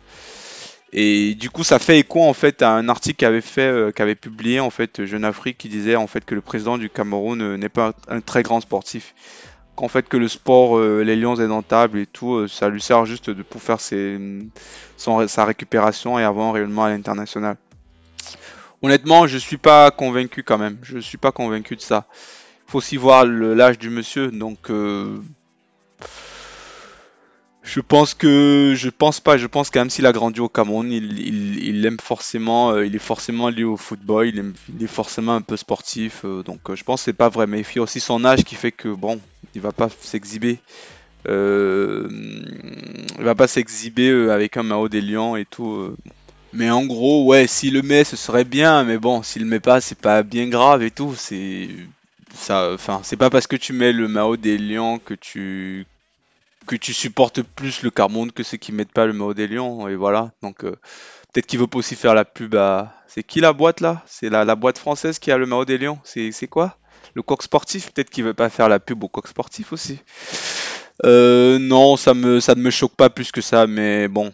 Et 0.91 1.35
du 1.35 1.51
coup, 1.51 1.63
ça 1.63 1.77
fait 1.77 1.99
écho 1.99 2.23
en 2.23 2.33
fait 2.33 2.63
à 2.63 2.71
un 2.71 2.89
article 2.89 3.17
qu'avait 3.17 3.41
fait, 3.41 3.61
euh, 3.67 4.15
publié 4.19 4.59
en 4.59 4.71
fait 4.71 5.05
Jeune 5.05 5.23
Afrique 5.23 5.59
qui 5.59 5.69
disait 5.69 5.97
en 5.97 6.07
fait 6.07 6.25
que 6.25 6.33
le 6.33 6.41
président 6.41 6.79
du 6.79 6.89
Cameroun 6.89 7.39
euh, 7.43 7.57
n'est 7.57 7.69
pas 7.69 7.93
un 8.07 8.21
très 8.21 8.41
grand 8.41 8.59
sportif 8.59 9.13
qu'en 9.77 9.87
fait 9.87 10.09
que 10.09 10.17
le 10.17 10.27
sport, 10.27 10.77
euh, 10.77 11.03
les 11.03 11.15
lions 11.15 11.39
indomptables 11.39 11.99
et 11.99 12.07
tout, 12.07 12.33
euh, 12.33 12.47
ça 12.47 12.67
lui 12.67 12.81
sert 12.81 13.05
juste 13.05 13.29
de, 13.29 13.43
pour 13.43 13.61
faire 13.61 13.79
sa 13.79 15.45
récupération 15.45 16.17
et 16.17 16.23
avoir 16.23 16.47
un 16.47 16.51
rayonnement 16.51 16.85
à 16.85 16.89
l'international. 16.89 17.57
Honnêtement, 18.81 19.27
je 19.27 19.37
suis 19.37 19.57
pas 19.57 19.91
convaincu 19.91 20.41
quand 20.41 20.57
même. 20.57 20.79
Je 20.81 20.97
suis 20.97 21.19
pas 21.19 21.31
convaincu 21.31 21.75
de 21.75 21.81
ça. 21.81 22.07
Faut 22.65 22.79
aussi 22.79 22.97
voir 22.97 23.25
l'âge 23.25 23.77
du 23.77 23.91
monsieur, 23.91 24.31
donc 24.31 24.71
euh, 24.71 25.19
je 27.67 27.79
pense 27.81 28.13
que 28.13 28.73
je 28.75 28.89
pense 28.89 29.19
pas. 29.19 29.37
Je 29.37 29.45
pense 29.45 29.73
même 29.75 29.89
s'il 29.89 30.05
a 30.05 30.11
grandi 30.11 30.39
au 30.39 30.49
Cameroun, 30.49 30.91
il, 30.91 31.85
aime 31.85 31.99
forcément, 31.99 32.79
il 32.79 32.95
est 32.95 32.99
forcément 32.99 33.49
lié 33.49 33.63
au 33.63 33.77
football, 33.77 34.27
il, 34.27 34.83
est 34.83 34.87
forcément 34.87 35.35
un 35.35 35.41
peu 35.41 35.57
sportif. 35.57 36.23
donc 36.23 36.73
je 36.73 36.83
pense 36.83 37.01
que 37.01 37.05
c'est 37.05 37.13
pas 37.13 37.29
vrai. 37.29 37.45
Mais 37.45 37.61
il 37.61 37.75
y 37.75 37.79
a 37.79 37.81
aussi 37.83 37.99
son 37.99 38.25
âge 38.25 38.43
qui 38.43 38.55
fait 38.55 38.71
que 38.71 38.89
bon, 38.89 39.19
il 39.53 39.61
va 39.61 39.71
pas 39.71 39.89
s'exhiber. 40.01 40.59
Euh, 41.27 42.07
il 43.17 43.23
va 43.23 43.35
pas 43.35 43.47
s'exhiber 43.47 44.09
euh, 44.09 44.31
avec 44.31 44.57
un 44.57 44.63
Mao 44.63 44.87
des 44.87 45.01
Lions 45.01 45.35
et 45.35 45.45
tout. 45.45 45.71
Euh. 45.71 45.97
Mais 46.53 46.69
en 46.69 46.85
gros, 46.85 47.25
ouais, 47.25 47.47
s'il 47.47 47.73
le 47.73 47.81
met, 47.81 48.03
ce 48.03 48.15
serait 48.15 48.45
bien, 48.45 48.83
mais 48.83 48.97
bon, 48.97 49.23
s'il 49.23 49.43
le 49.43 49.47
met 49.47 49.59
pas, 49.59 49.81
c'est 49.81 49.99
pas 49.99 50.23
bien 50.23 50.47
grave 50.47 50.83
et 50.83 50.91
tout. 50.91 51.13
C'est 51.17 51.67
ça, 52.33 52.71
enfin, 52.73 53.01
c'est 53.03 53.17
pas 53.17 53.29
parce 53.29 53.47
que 53.47 53.55
tu 53.55 53.73
mets 53.73 53.91
le 53.91 54.07
Mao 54.07 54.37
des 54.37 54.57
Lions 54.57 54.99
que 54.99 55.13
tu 55.13 55.85
que 56.67 56.75
tu 56.75 56.93
supportes 56.93 57.41
plus 57.41 57.81
le 57.81 57.89
Carmonde 57.89 58.31
que 58.31 58.43
ceux 58.43 58.57
qui 58.57 58.71
mettent 58.71 58.91
pas 58.91 59.05
le 59.05 59.13
Mao 59.13 59.33
des 59.33 59.47
Lions, 59.47 59.87
et 59.87 59.95
voilà. 59.95 60.31
Donc 60.43 60.63
euh, 60.63 60.71
peut-être 61.33 61.47
qu'il 61.47 61.59
veut 61.59 61.67
pas 61.67 61.79
aussi 61.79 61.95
faire 61.95 62.13
la 62.13 62.25
pub 62.25 62.55
à. 62.55 62.93
C'est 63.07 63.23
qui 63.23 63.39
la 63.39 63.53
boîte 63.53 63.81
là? 63.81 64.03
C'est 64.05 64.29
la, 64.29 64.45
la 64.45 64.55
boîte 64.55 64.77
française 64.77 65.17
qui 65.17 65.31
a 65.31 65.37
le 65.37 65.45
Mao 65.45 65.65
des 65.65 65.77
Lions. 65.77 65.99
C'est 66.03 66.47
quoi? 66.47 66.77
Le 67.15 67.23
coq 67.23 67.41
sportif? 67.41 67.91
Peut-être 67.91 68.09
qu'il 68.09 68.23
veut 68.23 68.33
pas 68.33 68.49
faire 68.49 68.69
la 68.69 68.79
pub 68.79 69.03
au 69.03 69.07
coq 69.07 69.27
sportif 69.27 69.73
aussi. 69.73 69.99
Euh, 71.05 71.57
non, 71.59 71.95
ça 71.97 72.13
me 72.13 72.39
ça 72.39 72.55
ne 72.55 72.61
me 72.61 72.69
choque 72.69 72.95
pas 72.95 73.09
plus 73.09 73.31
que 73.31 73.41
ça, 73.41 73.65
mais 73.65 74.07
bon, 74.07 74.33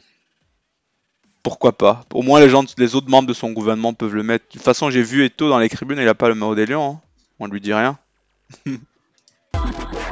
pourquoi 1.43 1.77
pas? 1.77 2.05
Au 2.13 2.21
moins, 2.21 2.39
les, 2.39 2.49
gens, 2.49 2.63
les 2.77 2.95
autres 2.95 3.09
membres 3.09 3.27
de 3.27 3.33
son 3.33 3.51
gouvernement 3.51 3.93
peuvent 3.93 4.15
le 4.15 4.23
mettre. 4.23 4.45
De 4.47 4.53
toute 4.53 4.61
façon, 4.61 4.89
j'ai 4.89 5.03
vu 5.03 5.25
Eto 5.25 5.49
dans 5.49 5.59
les 5.59 5.69
tribunes, 5.69 5.99
il 5.99 6.07
a 6.07 6.15
pas 6.15 6.29
le 6.29 6.35
Mao 6.35 6.55
des 6.55 6.65
Lions. 6.65 6.93
Hein. 6.93 7.01
On 7.39 7.47
lui 7.47 7.61
dit 7.61 7.73
rien. 7.73 7.97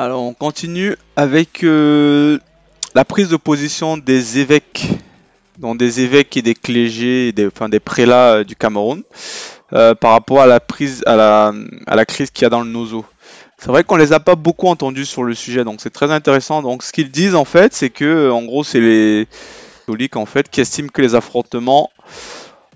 Alors, 0.00 0.22
on 0.22 0.32
continue 0.32 0.94
avec 1.16 1.64
euh, 1.64 2.38
la 2.94 3.04
prise 3.04 3.30
de 3.30 3.36
position 3.36 3.96
des 3.96 4.38
évêques, 4.38 4.86
donc 5.58 5.76
des 5.76 6.02
évêques 6.02 6.36
et 6.36 6.42
des 6.42 6.54
clégés, 6.54 7.32
des, 7.32 7.48
enfin 7.48 7.68
des 7.68 7.80
prélats 7.80 8.34
euh, 8.34 8.44
du 8.44 8.54
Cameroun, 8.54 9.02
euh, 9.72 9.96
par 9.96 10.12
rapport 10.12 10.40
à 10.40 10.46
la 10.46 10.60
prise, 10.60 11.02
à 11.04 11.16
la, 11.16 12.04
crise 12.04 12.30
qu'il 12.30 12.44
y 12.44 12.46
a 12.46 12.48
dans 12.48 12.60
le 12.60 12.70
Nozo. 12.70 13.04
C'est 13.58 13.70
vrai 13.70 13.82
qu'on 13.82 13.96
les 13.96 14.12
a 14.12 14.20
pas 14.20 14.36
beaucoup 14.36 14.68
entendus 14.68 15.04
sur 15.04 15.24
le 15.24 15.34
sujet, 15.34 15.64
donc 15.64 15.80
c'est 15.80 15.90
très 15.90 16.12
intéressant. 16.12 16.62
Donc 16.62 16.84
ce 16.84 16.92
qu'ils 16.92 17.10
disent 17.10 17.34
en 17.34 17.44
fait, 17.44 17.74
c'est 17.74 17.90
que 17.90 18.30
en 18.30 18.42
gros 18.42 18.62
c'est 18.62 18.78
les 18.78 19.26
catholiques 19.80 20.14
en 20.14 20.26
fait 20.26 20.48
qui 20.48 20.60
estiment 20.60 20.90
que 20.92 21.02
les 21.02 21.16
affrontements 21.16 21.90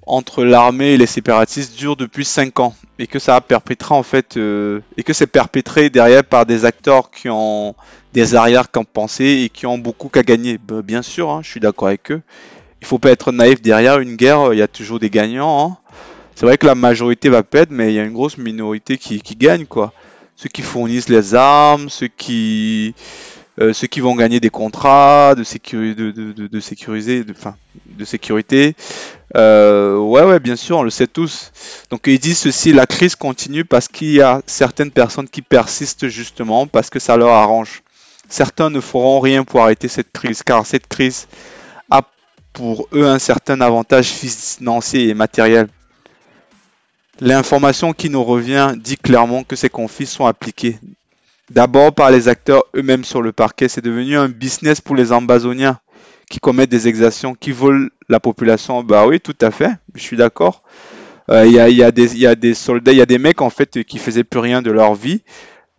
entre 0.06 0.44
l'armée 0.44 0.92
et 0.92 0.96
les 0.96 1.06
séparatistes 1.06 1.76
durent 1.76 1.96
depuis 1.96 2.24
5 2.24 2.60
ans 2.60 2.74
et 2.98 3.06
que 3.06 3.18
ça 3.18 3.36
a 3.36 3.40
perpétré 3.40 3.94
en 3.94 4.02
fait 4.02 4.36
euh, 4.36 4.80
et 4.96 5.02
que 5.02 5.12
c'est 5.12 5.26
perpétré 5.26 5.90
derrière 5.90 6.24
par 6.24 6.46
des 6.46 6.64
acteurs 6.64 7.10
qui 7.10 7.28
ont 7.28 7.74
des 8.12 8.34
arrières 8.34 8.70
qu'en 8.70 8.84
penser 8.84 9.42
et 9.44 9.48
qui 9.48 9.66
ont 9.66 9.78
beaucoup 9.78 10.08
qu'à 10.08 10.22
gagner. 10.22 10.58
Ben, 10.58 10.80
bien 10.80 11.02
sûr, 11.02 11.30
hein, 11.30 11.40
je 11.42 11.50
suis 11.50 11.60
d'accord 11.60 11.88
avec 11.88 12.10
eux. 12.10 12.22
Il 12.80 12.86
faut 12.86 12.98
pas 12.98 13.10
être 13.10 13.30
naïf 13.30 13.62
derrière 13.62 14.00
une 14.00 14.16
guerre, 14.16 14.52
il 14.52 14.58
y 14.58 14.62
a 14.62 14.68
toujours 14.68 14.98
des 14.98 15.10
gagnants. 15.10 15.66
Hein. 15.66 15.76
C'est 16.34 16.46
vrai 16.46 16.58
que 16.58 16.66
la 16.66 16.74
majorité 16.74 17.28
va 17.28 17.42
perdre, 17.42 17.72
mais 17.72 17.92
il 17.92 17.94
y 17.94 18.00
a 18.00 18.04
une 18.04 18.12
grosse 18.12 18.38
minorité 18.38 18.98
qui, 18.98 19.20
qui 19.20 19.36
gagne 19.36 19.66
quoi 19.66 19.92
ceux 20.42 20.48
qui 20.48 20.62
fournissent 20.62 21.08
les 21.08 21.34
armes, 21.34 21.88
ceux 21.88 22.08
qui, 22.08 22.94
euh, 23.60 23.72
ceux 23.74 23.86
qui 23.86 24.00
vont 24.00 24.14
gagner 24.14 24.40
des 24.40 24.48
contrats 24.48 25.34
de, 25.34 25.44
sécurité, 25.44 25.94
ouais, 29.34 30.22
ouais, 30.22 30.40
bien 30.40 30.56
sûr, 30.56 30.78
on 30.78 30.82
le 30.82 30.90
sait 30.90 31.06
tous. 31.06 31.52
Donc 31.90 32.06
ils 32.06 32.18
disent 32.18 32.38
ceci, 32.38 32.72
la 32.72 32.86
crise 32.86 33.14
continue 33.14 33.64
parce 33.64 33.88
qu'il 33.88 34.12
y 34.12 34.22
a 34.22 34.40
certaines 34.46 34.90
personnes 34.90 35.28
qui 35.28 35.42
persistent 35.42 36.08
justement 36.08 36.66
parce 36.66 36.88
que 36.88 36.98
ça 36.98 37.16
leur 37.16 37.30
arrange. 37.30 37.82
Certains 38.28 38.70
ne 38.70 38.80
feront 38.80 39.20
rien 39.20 39.44
pour 39.44 39.60
arrêter 39.60 39.88
cette 39.88 40.10
crise 40.10 40.42
car 40.42 40.64
cette 40.64 40.86
crise 40.86 41.28
a 41.90 42.00
pour 42.54 42.88
eux 42.94 43.06
un 43.06 43.18
certain 43.18 43.60
avantage 43.60 44.06
financier 44.06 45.08
et 45.08 45.14
matériel. 45.14 45.68
L'information 47.20 47.92
qui 47.92 48.08
nous 48.08 48.24
revient 48.24 48.72
dit 48.76 48.96
clairement 48.96 49.44
que 49.44 49.56
ces 49.56 49.68
conflits 49.68 50.06
sont 50.06 50.24
appliqués 50.24 50.78
d'abord 51.52 51.94
par 51.94 52.10
les 52.10 52.28
acteurs 52.28 52.64
eux-mêmes 52.74 53.04
sur 53.04 53.22
le 53.22 53.32
parquet. 53.32 53.68
C'est 53.68 53.84
devenu 53.84 54.16
un 54.16 54.28
business 54.28 54.80
pour 54.80 54.96
les 54.96 55.12
ambazoniens 55.12 55.78
qui 56.30 56.40
commettent 56.40 56.70
des 56.70 56.88
exactions, 56.88 57.34
qui 57.34 57.52
volent 57.52 57.88
la 58.08 58.20
population. 58.20 58.82
Bah 58.82 59.06
oui, 59.06 59.20
tout 59.20 59.36
à 59.40 59.50
fait, 59.50 59.70
je 59.94 60.02
suis 60.02 60.16
d'accord. 60.16 60.62
Euh, 61.30 61.46
il 61.46 61.52
y, 61.52 61.82
a, 61.84 61.90
des 62.34 62.54
soldats, 62.54 62.92
il 62.92 62.98
y 62.98 63.02
a 63.02 63.06
des 63.06 63.18
mecs 63.18 63.42
en 63.42 63.50
fait 63.50 63.84
qui 63.84 63.98
faisaient 63.98 64.24
plus 64.24 64.40
rien 64.40 64.60
de 64.60 64.70
leur 64.70 64.94
vie, 64.94 65.22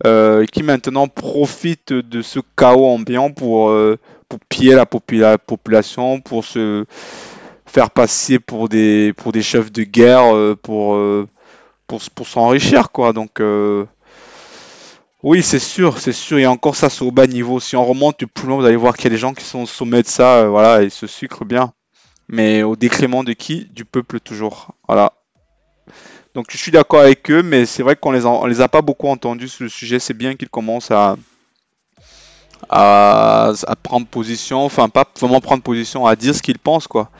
euh, 0.06 0.46
qui 0.46 0.62
maintenant 0.62 1.06
profitent 1.06 1.92
de 1.92 2.22
ce 2.22 2.40
chaos 2.56 2.86
ambiant 2.86 3.30
pour, 3.30 3.70
euh, 3.70 3.98
piller 4.48 4.74
la, 4.74 4.86
la 5.10 5.38
population, 5.38 6.20
pour 6.20 6.44
se 6.44 6.84
faire 7.66 7.90
passer 7.90 8.38
pour 8.38 8.68
des, 8.68 9.12
chefs 9.42 9.70
de 9.70 9.82
guerre, 9.82 10.34
euh, 10.34 10.56
pour, 10.60 10.98
pour, 11.86 12.26
s'enrichir, 12.26 12.90
quoi. 12.90 13.12
Donc, 13.12 13.40
oui, 15.24 15.42
c'est 15.42 15.58
sûr, 15.58 15.98
c'est 15.98 16.12
sûr. 16.12 16.38
Et 16.38 16.46
encore 16.46 16.76
ça, 16.76 16.88
au 17.00 17.10
bas 17.10 17.26
niveau. 17.26 17.58
Si 17.58 17.76
on 17.76 17.84
remonte 17.86 18.26
plus 18.26 18.46
loin, 18.46 18.58
vous 18.58 18.66
allez 18.66 18.76
voir 18.76 18.94
qu'il 18.94 19.04
y 19.04 19.06
a 19.06 19.10
des 19.10 19.16
gens 19.16 19.32
qui 19.32 19.42
sont 19.42 19.60
au 19.62 19.66
sommet 19.66 20.02
de 20.02 20.06
ça, 20.06 20.44
voilà, 20.44 20.82
ils 20.82 20.90
se 20.90 21.06
sucrent 21.06 21.46
bien. 21.46 21.72
Mais 22.28 22.62
au 22.62 22.76
décrément 22.76 23.24
de 23.24 23.32
qui? 23.32 23.64
Du 23.72 23.86
peuple 23.86 24.20
toujours. 24.20 24.74
Voilà. 24.86 25.14
Donc 26.34 26.48
je 26.50 26.58
suis 26.58 26.70
d'accord 26.70 27.00
avec 27.00 27.30
eux, 27.30 27.42
mais 27.42 27.64
c'est 27.64 27.82
vrai 27.82 27.96
qu'on 27.96 28.10
les, 28.10 28.24
les 28.48 28.60
a 28.60 28.68
pas 28.68 28.82
beaucoup 28.82 29.08
entendus 29.08 29.48
sur 29.48 29.62
le 29.64 29.70
sujet. 29.70 29.98
C'est 29.98 30.12
bien 30.12 30.36
qu'ils 30.36 30.50
commencent 30.50 30.90
à, 30.90 31.16
prendre 33.82 34.06
position, 34.06 34.62
enfin 34.62 34.90
pas 34.90 35.06
vraiment 35.18 35.40
prendre 35.40 35.62
position, 35.62 36.06
à 36.06 36.16
dire 36.16 36.34
ce 36.34 36.42
qu'ils 36.42 36.58
pensent 36.58 36.86
quoi. 36.86 37.10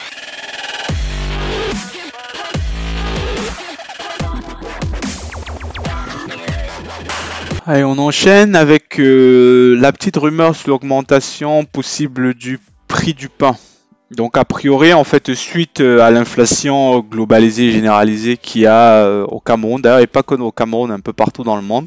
Allez, 7.66 7.83
on 7.83 7.97
enchaîne 7.97 8.56
avec 8.56 9.00
euh, 9.00 9.75
la 9.80 9.90
petite 9.90 10.18
rumeur 10.18 10.54
sur 10.54 10.68
l'augmentation 10.68 11.64
possible 11.64 12.35
du 12.35 12.61
prix 12.88 13.14
du 13.14 13.30
pain. 13.30 13.56
Donc 14.11 14.37
a 14.37 14.44
priori, 14.44 14.92
en 14.92 15.02
fait, 15.02 15.33
suite 15.33 15.80
euh, 15.80 16.00
à 16.00 16.11
l'inflation 16.11 17.00
globalisée 17.00 17.68
et 17.68 17.73
généralisée 17.73 18.37
qu'il 18.37 18.61
y 18.61 18.66
a 18.66 19.06
euh, 19.06 19.25
au 19.25 19.40
Cameroun, 19.40 19.80
d'ailleurs, 19.80 20.00
et 20.00 20.06
pas 20.06 20.23
que 20.23 20.35
au 20.35 20.52
Cameroun, 20.52 20.90
un 20.90 21.00
peu 21.00 21.14
partout 21.14 21.42
dans 21.42 21.56
le 21.56 21.62
monde. 21.62 21.87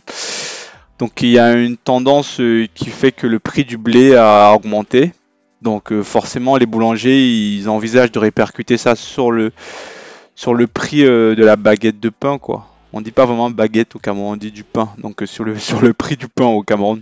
Donc 0.98 1.22
il 1.22 1.30
y 1.30 1.38
a 1.38 1.54
une 1.54 1.78
tendance 1.78 2.42
qui 2.74 2.90
fait 2.90 3.12
que 3.12 3.28
le 3.28 3.38
prix 3.38 3.64
du 3.64 3.78
blé 3.78 4.16
a 4.16 4.54
augmenté. 4.56 5.14
Donc 5.62 5.94
forcément, 6.02 6.58
les 6.58 6.66
boulangers, 6.66 7.24
ils 7.24 7.70
envisagent 7.70 8.12
de 8.12 8.18
répercuter 8.18 8.78
ça 8.78 8.96
sur 8.96 9.30
le, 9.30 9.52
sur 10.34 10.56
le 10.56 10.66
prix 10.66 11.04
de 11.04 11.44
la 11.44 11.56
baguette 11.56 12.00
de 12.00 12.10
pain, 12.10 12.40
quoi 12.40 12.66
on 12.94 13.02
dit 13.02 13.12
pas 13.12 13.26
vraiment 13.26 13.50
baguette 13.50 13.96
au 13.96 14.00
Cameroun, 14.00 14.34
on 14.34 14.38
dit 14.38 14.52
du 14.52 14.64
pain. 14.64 14.90
Donc 14.98 15.22
euh, 15.22 15.26
sur 15.26 15.44
le 15.44 15.58
sur 15.60 15.82
le 15.82 15.94
prix 15.94 16.18
du 16.18 16.28
pain 16.28 16.46
au 16.46 16.64
Cameroun. 16.64 17.02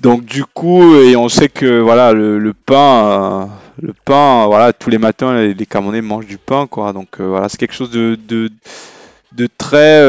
Donc 0.00 0.24
du 0.24 0.44
coup, 0.44 0.94
et 0.94 1.16
on 1.16 1.28
sait 1.28 1.48
que 1.48 1.80
voilà 1.80 2.12
le, 2.12 2.52
pain, 2.54 3.08
euh, 3.08 3.46
le 3.82 3.92
pain, 4.04 4.46
voilà 4.46 4.72
tous 4.72 4.90
les 4.90 4.98
matins 4.98 5.34
les, 5.42 5.66
Camerounais 5.66 6.02
mangent 6.02 6.26
du 6.26 6.38
pain 6.38 6.68
quoi. 6.68 6.92
Donc 6.92 7.20
euh, 7.20 7.26
voilà 7.26 7.48
c'est 7.48 7.56
quelque 7.56 7.74
chose 7.74 7.90
de, 7.90 8.16
de, 8.28 9.48
très 9.58 10.04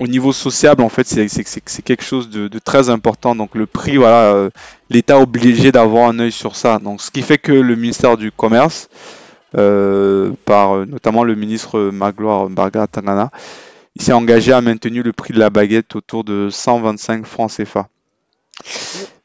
au 0.00 0.06
niveau 0.06 0.32
sociable 0.32 0.82
en 0.82 0.88
fait 0.88 1.06
c'est 1.06 1.82
quelque 1.82 2.04
chose 2.04 2.30
de, 2.30 2.48
de, 2.48 2.58
très 2.58 2.88
important. 2.88 3.34
Donc 3.34 3.54
le 3.54 3.66
prix 3.66 3.98
voilà 3.98 4.48
l'État 4.88 5.20
obligé 5.20 5.70
d'avoir 5.70 6.08
un 6.08 6.18
œil 6.18 6.32
sur 6.32 6.56
ça. 6.56 6.78
Donc 6.78 7.02
ce 7.02 7.10
qui 7.10 7.20
fait 7.20 7.38
que 7.38 7.52
le 7.52 7.76
ministère 7.76 8.16
du 8.16 8.32
commerce 8.32 8.88
euh, 9.56 10.32
par 10.44 10.76
euh, 10.76 10.84
notamment 10.84 11.24
le 11.24 11.34
ministre 11.34 11.90
Magloire 11.90 12.48
Barga 12.48 12.86
Tanana. 12.86 13.30
Il 13.96 14.02
s'est 14.02 14.12
engagé 14.12 14.52
à 14.52 14.60
maintenir 14.60 15.02
le 15.02 15.12
prix 15.12 15.32
de 15.32 15.38
la 15.38 15.50
baguette 15.50 15.96
autour 15.96 16.22
de 16.22 16.48
125 16.50 17.26
francs 17.26 17.50
CFA. 17.56 17.88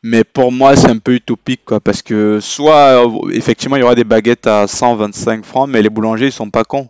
Mais 0.02 0.24
pour 0.24 0.52
moi, 0.52 0.76
c'est 0.76 0.90
un 0.90 0.98
peu 0.98 1.14
utopique, 1.14 1.62
quoi, 1.66 1.80
parce 1.80 2.02
que 2.02 2.40
soit 2.40 3.04
effectivement 3.32 3.76
il 3.76 3.82
y 3.82 3.84
aura 3.84 3.96
des 3.96 4.04
baguettes 4.04 4.48
à 4.48 4.68
125 4.68 5.46
francs, 5.46 5.70
mais 5.70 5.82
les 5.82 5.90
boulangers 5.90 6.28
ils 6.28 6.32
sont 6.32 6.50
pas 6.50 6.64
cons. 6.64 6.90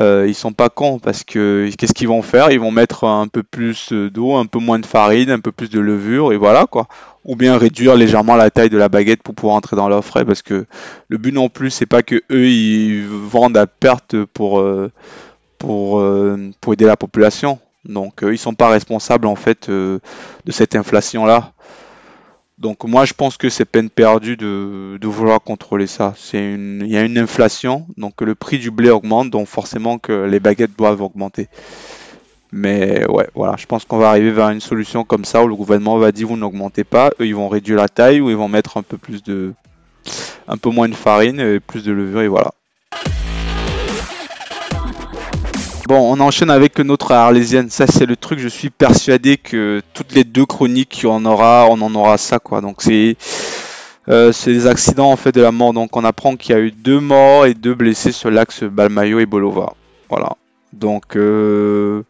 Euh, 0.00 0.26
ils 0.28 0.34
sont 0.34 0.52
pas 0.52 0.68
cons 0.68 1.00
parce 1.00 1.24
que 1.24 1.68
qu'est-ce 1.76 1.92
qu'ils 1.92 2.06
vont 2.06 2.22
faire? 2.22 2.52
Ils 2.52 2.60
vont 2.60 2.70
mettre 2.70 3.04
un 3.04 3.26
peu 3.26 3.42
plus 3.42 3.92
d'eau, 3.92 4.36
un 4.36 4.46
peu 4.46 4.60
moins 4.60 4.78
de 4.78 4.86
farine, 4.86 5.30
un 5.30 5.40
peu 5.40 5.50
plus 5.50 5.70
de 5.70 5.80
levure 5.80 6.32
et 6.32 6.36
voilà 6.36 6.66
quoi 6.66 6.86
ou 7.28 7.36
bien 7.36 7.58
réduire 7.58 7.94
légèrement 7.94 8.36
la 8.36 8.50
taille 8.50 8.70
de 8.70 8.78
la 8.78 8.88
baguette 8.88 9.22
pour 9.22 9.34
pouvoir 9.34 9.54
entrer 9.54 9.76
dans 9.76 9.88
l'offre 9.88 10.22
parce 10.24 10.40
que 10.40 10.64
le 11.08 11.18
but 11.18 11.30
non 11.30 11.50
plus 11.50 11.70
c'est 11.70 11.86
pas 11.86 12.02
que 12.02 12.22
eux 12.32 12.48
ils 12.48 13.06
vendent 13.06 13.58
à 13.58 13.66
perte 13.66 14.24
pour 14.24 14.60
euh, 14.60 14.90
pour 15.58 16.00
euh, 16.00 16.50
pour 16.62 16.72
aider 16.72 16.86
la 16.86 16.96
population. 16.96 17.60
Donc 17.84 18.20
ils 18.22 18.38
sont 18.38 18.54
pas 18.54 18.70
responsables 18.70 19.26
en 19.26 19.36
fait 19.36 19.68
euh, 19.68 19.98
de 20.46 20.52
cette 20.52 20.74
inflation 20.74 21.26
là 21.26 21.52
donc 22.56 22.84
moi 22.84 23.04
je 23.04 23.12
pense 23.12 23.36
que 23.36 23.48
c'est 23.50 23.64
peine 23.64 23.88
perdue 23.88 24.36
de, 24.36 24.98
de 24.98 25.06
vouloir 25.06 25.40
contrôler 25.42 25.86
ça. 25.86 26.14
C'est 26.16 26.38
une 26.54 26.82
il 26.84 26.90
y 26.90 26.96
a 26.96 27.02
une 27.02 27.18
inflation 27.18 27.86
donc 27.98 28.22
le 28.22 28.34
prix 28.34 28.58
du 28.58 28.70
blé 28.70 28.88
augmente 28.88 29.28
donc 29.28 29.48
forcément 29.48 29.98
que 29.98 30.24
les 30.24 30.40
baguettes 30.40 30.76
doivent 30.78 31.02
augmenter 31.02 31.48
mais 32.52 33.06
ouais, 33.08 33.28
voilà, 33.34 33.56
je 33.56 33.66
pense 33.66 33.84
qu'on 33.84 33.98
va 33.98 34.08
arriver 34.08 34.30
vers 34.30 34.48
une 34.50 34.60
solution 34.60 35.04
comme 35.04 35.24
ça 35.24 35.42
où 35.44 35.48
le 35.48 35.54
gouvernement 35.54 35.98
va 35.98 36.12
dire 36.12 36.28
vous 36.28 36.36
n'augmentez 36.36 36.84
pas, 36.84 37.10
eux 37.20 37.26
ils 37.26 37.34
vont 37.34 37.48
réduire 37.48 37.76
la 37.76 37.88
taille 37.88 38.20
ou 38.20 38.30
ils 38.30 38.36
vont 38.36 38.48
mettre 38.48 38.76
un 38.76 38.82
peu 38.82 38.96
plus 38.96 39.22
de, 39.22 39.52
un 40.46 40.56
peu 40.56 40.70
moins 40.70 40.88
de 40.88 40.94
farine 40.94 41.40
et 41.40 41.60
plus 41.60 41.84
de 41.84 41.92
levure 41.92 42.22
et 42.22 42.28
voilà. 42.28 42.52
Bon, 45.88 46.12
on 46.12 46.20
enchaîne 46.20 46.50
avec 46.50 46.78
notre 46.80 47.12
arlésienne. 47.12 47.70
Ça, 47.70 47.86
c'est 47.86 48.04
le 48.04 48.14
truc. 48.14 48.40
Je 48.40 48.48
suis 48.48 48.68
persuadé 48.68 49.38
que 49.38 49.80
toutes 49.94 50.12
les 50.14 50.22
deux 50.22 50.44
chroniques, 50.44 51.06
on 51.08 51.24
aura, 51.24 51.66
on 51.70 51.80
en 51.80 51.94
aura 51.94 52.18
ça, 52.18 52.38
quoi. 52.38 52.60
Donc 52.60 52.82
c'est, 52.82 53.16
euh, 54.10 54.30
c'est 54.30 54.52
des 54.52 54.66
accidents 54.66 55.10
en 55.10 55.16
fait 55.16 55.32
de 55.32 55.40
la 55.40 55.50
mort. 55.50 55.72
Donc 55.72 55.96
on 55.96 56.04
apprend 56.04 56.36
qu'il 56.36 56.54
y 56.54 56.58
a 56.58 56.60
eu 56.60 56.72
deux 56.72 57.00
morts 57.00 57.46
et 57.46 57.54
deux 57.54 57.74
blessés 57.74 58.12
sur 58.12 58.30
l'axe 58.30 58.64
Balmayo 58.64 59.18
et 59.18 59.24
Bolova. 59.24 59.72
Voilà. 60.10 60.36
Donc 60.72 61.16
euh, 61.16 62.02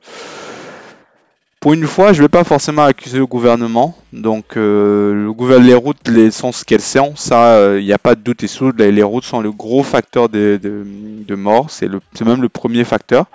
pour 1.61 1.73
une 1.73 1.87
fois, 1.87 2.13
je 2.13 2.23
vais 2.23 2.29
pas 2.29 2.45
forcément 2.45 2.85
accuser 2.85 3.19
le 3.19 3.27
gouvernement. 3.27 3.97
Donc, 4.13 4.57
euh, 4.57 5.13
le 5.13 5.33
gouvernement, 5.33 5.67
les 5.67 5.75
routes 5.75 6.07
les, 6.07 6.31
sont 6.31 6.53
ce 6.53 6.65
qu'elles 6.65 6.81
sont. 6.81 7.17
Ça, 7.17 7.77
il 7.79 7.85
n'y 7.85 7.93
a 7.93 7.99
pas 7.99 8.15
de 8.15 8.21
doute 8.21 8.45
et 8.45 8.47
sous. 8.47 8.71
Les, 8.71 9.03
routes 9.03 9.25
sont 9.25 9.41
le 9.41 9.51
gros 9.51 9.83
facteur 9.83 10.29
de, 10.29 10.61
de, 10.63 11.35
mort. 11.35 11.67
C'est 11.69 11.89
même 12.25 12.43
le 12.43 12.49
premier 12.49 12.85
facteur. 12.85 13.27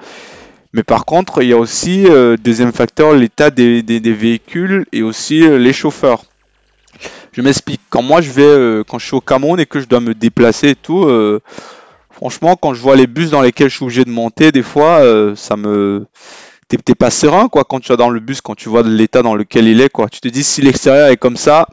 Mais 0.72 0.84
par 0.84 1.04
contre, 1.04 1.44
il 1.44 1.50
y 1.50 1.54
a 1.54 1.58
aussi, 1.58 2.06
euh, 2.08 2.38
deuxième 2.38 2.72
facteur, 2.72 3.14
l'état 3.14 3.50
des, 3.52 3.84
des, 3.84 4.14
véhicules 4.14 4.86
et 4.94 5.04
aussi 5.04 5.44
euh, 5.46 5.58
les 5.58 5.74
chauffeurs. 5.74 6.24
Je 7.34 7.42
m'explique. 7.42 7.82
Quand 7.90 8.02
moi, 8.02 8.22
je 8.22 8.32
vais, 8.32 8.84
quand 8.88 9.00
je 9.00 9.06
suis 9.06 9.16
au 9.16 9.22
Cameroun 9.22 9.60
et 9.60 9.66
que 9.66 9.80
je 9.82 9.86
dois 9.86 10.00
me 10.00 10.14
déplacer 10.14 10.70
et 10.70 10.76
tout, 10.76 11.06
franchement, 12.14 12.56
quand 12.56 12.74
je 12.74 12.82
vois 12.82 12.96
les 12.96 13.08
bus 13.08 13.30
dans 13.32 13.42
lesquels 13.42 13.70
je 13.70 13.76
suis 13.76 13.84
obligé 13.84 14.06
de 14.06 14.12
monter, 14.12 14.52
des 14.52 14.64
fois, 14.64 15.02
ça 15.36 15.58
me 15.58 16.08
t'es 16.78 16.96
pas 16.96 17.10
serein 17.10 17.50
quoi 17.50 17.64
quand 17.64 17.80
tu 17.80 17.92
es 17.92 17.98
dans 17.98 18.10
le 18.10 18.20
bus, 18.20 18.42
quand 18.42 18.56
tu 18.56 18.70
vois 18.70 18.84
l'état 18.84 19.22
dans 19.22 19.36
lequel 19.36 19.68
il 19.68 19.82
est 19.82 19.90
quoi. 19.90 20.10
Tu 20.10 20.20
te 20.20 20.28
dis 20.28 20.44
si 20.44 20.62
l'extérieur 20.62 21.10
est 21.10 21.18
comme 21.18 21.38
ça, 21.38 21.68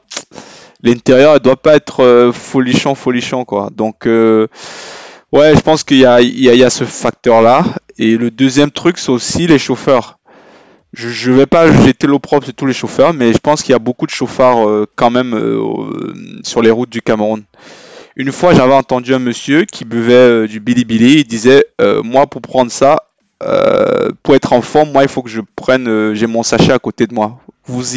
l'intérieur 0.83 1.35
ne 1.35 1.39
doit 1.39 1.57
pas 1.57 1.77
être 1.77 2.05
euh, 2.05 2.33
folichon 2.33 2.95
folichon 2.95 3.45
quoi. 3.45 3.71
Donc 3.75 4.07
euh, 4.07 4.47
ouais, 5.33 5.55
je 5.55 5.61
pense 5.61 5.85
qu'il 5.85 5.99
y 5.99 6.07
a, 6.07 6.21
il 6.21 6.71
ce 6.71 6.85
facteur 6.85 7.43
là. 7.43 7.65
Et 7.99 8.17
le 8.17 8.31
deuxième 8.31 8.71
truc 8.71 8.99
c'est 8.99 9.11
aussi 9.11 9.47
les 9.47 9.59
chauffeurs. 9.59 10.19
Je, 10.93 11.31
ne 11.31 11.37
vais 11.37 11.47
pas 11.47 11.71
jeter 11.71 12.09
l'opprobre 12.09 12.45
sur 12.45 12.55
tous 12.55 12.67
les 12.67 12.73
chauffeurs, 12.73 13.13
mais 13.13 13.33
je 13.33 13.39
pense 13.39 13.63
qu'il 13.63 13.71
y 13.71 13.77
a 13.77 13.79
beaucoup 13.79 14.07
de 14.07 14.11
chauffeurs 14.11 14.69
euh, 14.69 14.87
quand 14.97 15.11
même 15.11 15.39
sur 16.43 16.63
les 16.63 16.71
routes 16.71 16.91
du 16.91 17.01
Cameroun. 17.01 17.45
Une 18.21 18.33
fois, 18.33 18.53
j'avais 18.53 18.75
entendu 18.75 19.15
un 19.15 19.19
monsieur 19.19 19.65
qui 19.65 19.87
buvait 19.87 20.47
du 20.47 20.61
bilibili. 20.61 21.21
Il 21.21 21.25
disait, 21.25 21.65
moi, 22.05 22.27
pour 22.27 22.43
prendre 22.43 22.71
ça, 22.71 23.11
euh, 23.43 24.11
pour 24.23 24.35
être 24.35 24.53
en 24.53 24.61
forme, 24.61 24.93
moi, 24.93 25.03
il 25.03 25.09
faut 25.09 25.23
que 25.23 25.31
je 25.31 25.41
prenne, 25.57 25.89
euh, 25.89 26.15
j'ai 26.15 26.27
mon 26.27 26.43
sachet 26.43 26.73
à 26.73 26.79
côté 26.79 27.07
de 27.07 27.15
moi. 27.15 27.41
Vous 27.65 27.97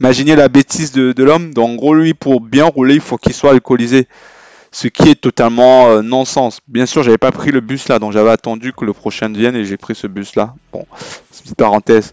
imaginez 0.00 0.36
la 0.36 0.48
bêtise 0.48 0.92
de, 0.92 1.22
l'homme? 1.22 1.54
Donc, 1.54 1.70
en 1.70 1.74
gros, 1.76 1.94
lui, 1.94 2.14
pour 2.14 2.40
bien 2.40 2.66
rouler, 2.66 2.94
il 2.94 3.00
faut 3.00 3.16
qu'il 3.16 3.32
soit 3.32 3.52
alcoolisé. 3.52 4.06
Ce 4.72 4.88
qui 4.88 5.08
est 5.08 5.14
totalement 5.20 5.88
euh, 5.88 6.02
non-sens. 6.02 6.58
Bien 6.66 6.84
sûr, 6.84 7.02
j'avais 7.02 7.18
pas 7.18 7.30
pris 7.30 7.52
le 7.52 7.60
bus 7.60 7.88
là, 7.88 8.00
donc 8.00 8.12
j'avais 8.12 8.30
attendu 8.30 8.72
que 8.72 8.84
le 8.84 8.92
prochain 8.92 9.28
vienne 9.28 9.54
et 9.54 9.64
j'ai 9.64 9.76
pris 9.76 9.94
ce 9.94 10.08
bus 10.08 10.34
là. 10.34 10.54
Bon, 10.72 10.84
petite 11.30 11.54
parenthèse. 11.56 12.12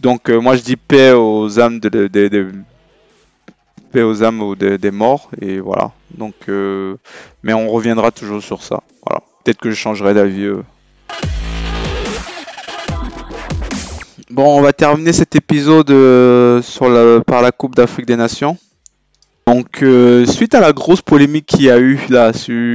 Donc, 0.00 0.30
moi, 0.30 0.56
je 0.56 0.62
dis 0.62 0.76
paix 0.76 1.12
aux 1.12 1.60
âmes 1.60 1.78
de, 1.78 2.08
paix 3.90 4.02
aux 4.02 4.22
âmes 4.22 4.54
des 4.56 4.90
morts 4.90 5.30
et 5.40 5.58
voilà. 5.60 5.92
Donc, 6.16 6.34
mais 7.42 7.52
on 7.52 7.68
reviendra 7.68 8.10
toujours 8.10 8.42
sur 8.42 8.62
ça. 8.62 8.82
Voilà. 9.06 9.22
Peut-être 9.44 9.58
que 9.58 9.70
je 9.70 9.76
changerai 9.76 10.14
d'avis. 10.14 10.50
Bon, 14.30 14.58
on 14.58 14.60
va 14.60 14.74
terminer 14.74 15.14
cet 15.14 15.34
épisode 15.36 15.90
euh, 15.90 16.60
sur 16.60 16.84
par 17.24 17.40
la 17.40 17.50
Coupe 17.50 17.74
d'Afrique 17.74 18.04
des 18.04 18.16
Nations. 18.16 18.58
Donc, 19.46 19.82
euh, 19.82 20.26
suite 20.26 20.54
à 20.54 20.60
la 20.60 20.74
grosse 20.74 21.00
polémique 21.00 21.46
qu'il 21.46 21.62
y 21.62 21.70
a 21.70 21.78
eu 21.78 21.98
là, 22.10 22.32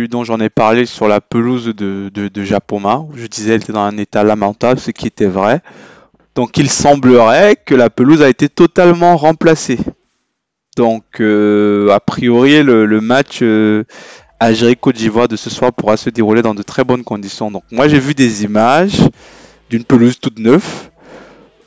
dont 0.09 0.23
j'en 0.23 0.39
ai 0.39 0.49
parlé 0.49 0.87
sur 0.87 1.07
la 1.07 1.21
pelouse 1.21 1.67
de, 1.67 2.09
de, 2.09 2.43
Japoma, 2.43 3.03
je 3.15 3.27
disais 3.27 3.51
qu'elle 3.51 3.61
était 3.61 3.73
dans 3.73 3.83
un 3.83 3.97
état 3.99 4.23
lamentable, 4.23 4.79
ce 4.79 4.89
qui 4.89 5.05
était 5.05 5.27
vrai. 5.27 5.61
Donc, 6.33 6.57
il 6.57 6.71
semblerait 6.71 7.55
que 7.63 7.75
la 7.75 7.91
pelouse 7.91 8.23
a 8.23 8.29
été 8.29 8.49
totalement 8.49 9.15
remplacée. 9.15 9.77
Donc, 10.75 11.03
euh, 11.19 11.89
a 11.89 11.99
priori, 11.99 12.63
le, 12.63 13.01
match 13.01 13.43
Algérie-Côte 14.39 14.95
d'Ivoire 14.95 15.27
de 15.27 15.35
ce 15.35 15.49
soir 15.49 15.71
pourra 15.71 15.97
se 15.97 16.09
dérouler 16.09 16.41
dans 16.41 16.55
de 16.55 16.63
très 16.63 16.83
bonnes 16.83 17.03
conditions. 17.03 17.51
Donc, 17.51 17.63
moi, 17.71 17.87
j'ai 17.87 17.99
vu 17.99 18.13
des 18.13 18.43
images 18.43 19.01
d'une 19.69 19.83
pelouse 19.83 20.19
toute 20.19 20.39
neuve 20.39 20.89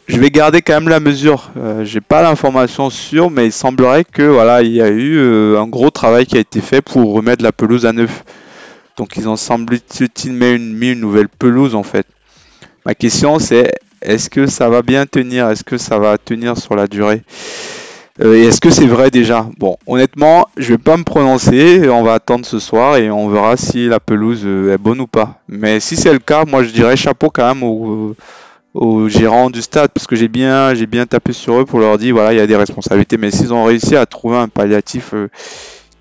je 0.09 0.19
vais 0.19 0.31
garder 0.31 0.62
quand 0.62 0.75
même 0.75 0.88
la 0.88 1.01
mesure. 1.01 1.51
Euh, 1.57 1.85
j'ai 1.85 2.01
pas 2.01 2.23
l'information 2.23 2.90
sûre, 2.90 3.31
mais 3.31 3.47
il 3.47 3.53
semblerait 3.53 4.05
que 4.05 4.23
voilà, 4.23 4.62
il 4.62 4.73
y 4.73 4.81
a 4.81 4.88
eu 4.88 5.16
euh, 5.16 5.61
un 5.61 5.66
gros 5.66 5.90
travail 5.90 6.27
qui 6.27 6.37
a 6.37 6.40
été 6.40 6.61
fait 6.61 6.81
pour 6.81 7.12
remettre 7.12 7.42
la 7.42 7.53
pelouse 7.53 7.87
à 7.87 7.92
neuf. 7.92 8.25
Donc 8.97 9.16
ils 9.16 9.29
ont 9.29 9.37
semble-t-il 9.37 10.33
mis 10.33 10.53
une, 10.53 10.83
une 10.83 11.01
nouvelle 11.01 11.29
pelouse 11.29 11.75
en 11.75 11.83
fait. 11.83 12.07
Ma 12.85 12.95
question 12.95 13.38
c'est 13.38 13.73
est-ce 14.01 14.31
que 14.31 14.47
ça 14.47 14.69
va 14.69 14.83
bien 14.83 15.07
tenir? 15.07 15.49
Est-ce 15.49 15.64
que 15.64 15.77
ça 15.77 15.99
va 15.99 16.16
tenir 16.19 16.57
sur 16.57 16.77
la 16.77 16.87
durée? 16.87 17.23
euh, 17.25 17.86
Et 18.23 18.45
est-ce 18.45 18.61
que 18.61 18.71
c'est 18.71 18.87
vrai 18.87 19.11
déjà? 19.11 19.47
Bon, 19.59 19.77
honnêtement, 19.87 20.47
je 20.57 20.69
vais 20.69 20.79
pas 20.79 20.97
me 20.97 21.05
prononcer. 21.05 21.89
On 21.91 22.03
va 22.03 22.15
attendre 22.15 22.47
ce 22.47 22.59
soir 22.59 22.97
et 22.97 23.11
on 23.11 23.29
verra 23.29 23.57
si 23.59 23.89
la 23.89 24.01
pelouse 24.01 24.47
est 24.47 24.79
bonne 24.79 25.01
ou 25.01 25.07
pas. 25.07 25.41
Mais 25.49 25.81
si 25.81 25.97
c'est 25.97 26.13
le 26.13 26.19
cas, 26.19 26.45
moi 26.47 26.63
je 26.63 26.71
dirais 26.71 26.97
chapeau 26.97 27.29
quand 27.31 27.55
même 27.55 27.63
au 27.63 28.17
aux 28.77 29.09
gérants 29.09 29.49
du 29.49 29.63
stade 29.63 29.91
parce 29.93 30.07
que 30.07 30.17
j'ai 30.17 30.29
bien 30.29 30.75
j'ai 30.75 30.87
bien 30.87 31.07
tapé 31.07 31.33
sur 31.33 31.61
eux 31.61 31.65
pour 31.65 31.79
leur 31.79 31.97
dire 31.97 32.15
voilà 32.15 32.35
il 32.35 32.37
y 32.37 32.41
a 32.43 32.47
des 32.47 32.57
responsabilités 32.57 33.17
mais 33.17 33.31
s'ils 33.31 33.55
ont 33.55 33.65
réussi 33.65 33.97
à 33.97 34.05
trouver 34.05 34.37
un 34.37 34.49
palliatif 34.49 35.15
euh, 35.15 35.29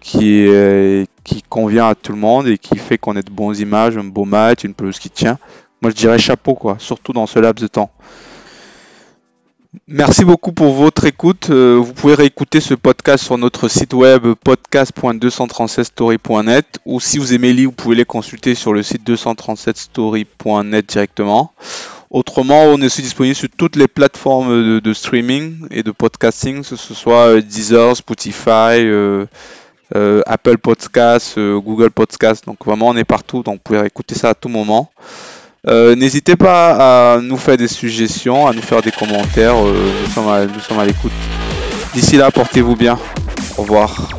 qui 0.02 0.46
euh, 0.48 1.06
qui 1.24 1.42
convient 1.42 1.88
à 1.88 1.96
tout 1.96 2.12
le 2.12 2.18
monde 2.18 2.48
et 2.48 2.58
qui 2.58 2.78
fait 2.78 2.98
qu'on 2.98 3.16
ait 3.16 3.24
de 3.24 3.32
bonnes 3.32 3.56
images 3.58 3.98
un 3.98 4.04
beau 4.04 4.26
match 4.26 4.66
une 4.66 4.74
pelouse 4.74 5.00
qui 5.00 5.10
tient 5.10 5.38
moi 5.82 5.90
je 5.90 5.96
dirais 5.96 6.20
chapeau 6.20 6.54
quoi 6.54 6.76
surtout 6.80 7.14
dans 7.14 7.28
ce 7.28 7.40
laps 7.40 7.64
de 7.64 7.68
temps 7.68 7.92
Merci 9.88 10.26
beaucoup 10.26 10.52
pour 10.52 10.74
votre 10.74 11.06
écoute. 11.06 11.50
Euh, 11.50 11.80
vous 11.82 11.94
pouvez 11.94 12.14
réécouter 12.16 12.60
ce 12.62 12.74
podcast 12.74 13.24
sur 13.24 13.38
notre 13.38 13.68
site 13.68 13.94
web 13.94 14.26
podcast.237story.net 14.44 16.80
ou 16.86 17.00
si 17.00 17.18
vous 17.18 17.34
aimez 17.34 17.54
lire, 17.54 17.70
vous 17.70 17.76
pouvez 17.76 17.96
les 17.96 18.06
consulter 18.06 18.56
sur 18.56 18.74
le 18.74 18.84
site 18.84 19.08
237story.net 19.08 20.88
directement. 20.88 21.54
Autrement, 22.10 22.64
on 22.64 22.82
est 22.82 22.86
aussi 22.86 23.02
disponible 23.02 23.36
sur 23.36 23.50
toutes 23.58 23.76
les 23.76 23.88
plateformes 23.88 24.80
de, 24.80 24.94
streaming 24.94 25.68
et 25.72 25.84
de 25.84 25.92
podcasting, 25.92 26.64
que 26.64 26.76
ce 26.76 26.94
soit 26.94 27.28
euh, 27.28 27.42
Deezer, 27.42 27.98
Spotify, 27.98 28.84
euh, 28.84 29.26
Apple 30.26 30.58
Podcasts, 30.58 31.40
Google 31.40 31.92
Podcasts. 31.92 32.46
Donc 32.46 32.66
vraiment, 32.66 32.88
on 32.90 32.96
est 32.96 33.04
partout, 33.04 33.44
donc 33.44 33.56
vous 33.56 33.62
pouvez 33.64 33.86
écouter 33.86 34.16
ça 34.16 34.30
à 34.30 34.36
tout 34.36 34.50
moment. 34.50 34.92
N'hésitez 35.68 36.36
pas 36.36 37.16
à 37.16 37.22
nous 37.22 37.38
faire 37.38 37.58
des 37.58 37.68
suggestions, 37.68 38.48
à 38.48 38.54
nous 38.54 38.62
faire 38.62 38.82
des 38.82 38.92
commentaires. 38.92 39.56
nous 39.56 40.60
sommes 40.62 40.80
à 40.80 40.86
l'écoute. 40.86 41.12
D'ici 41.94 42.18
là, 42.18 42.30
portez-vous 42.32 42.76
bien. 42.76 43.00
Au 43.58 43.62
revoir. 43.62 44.10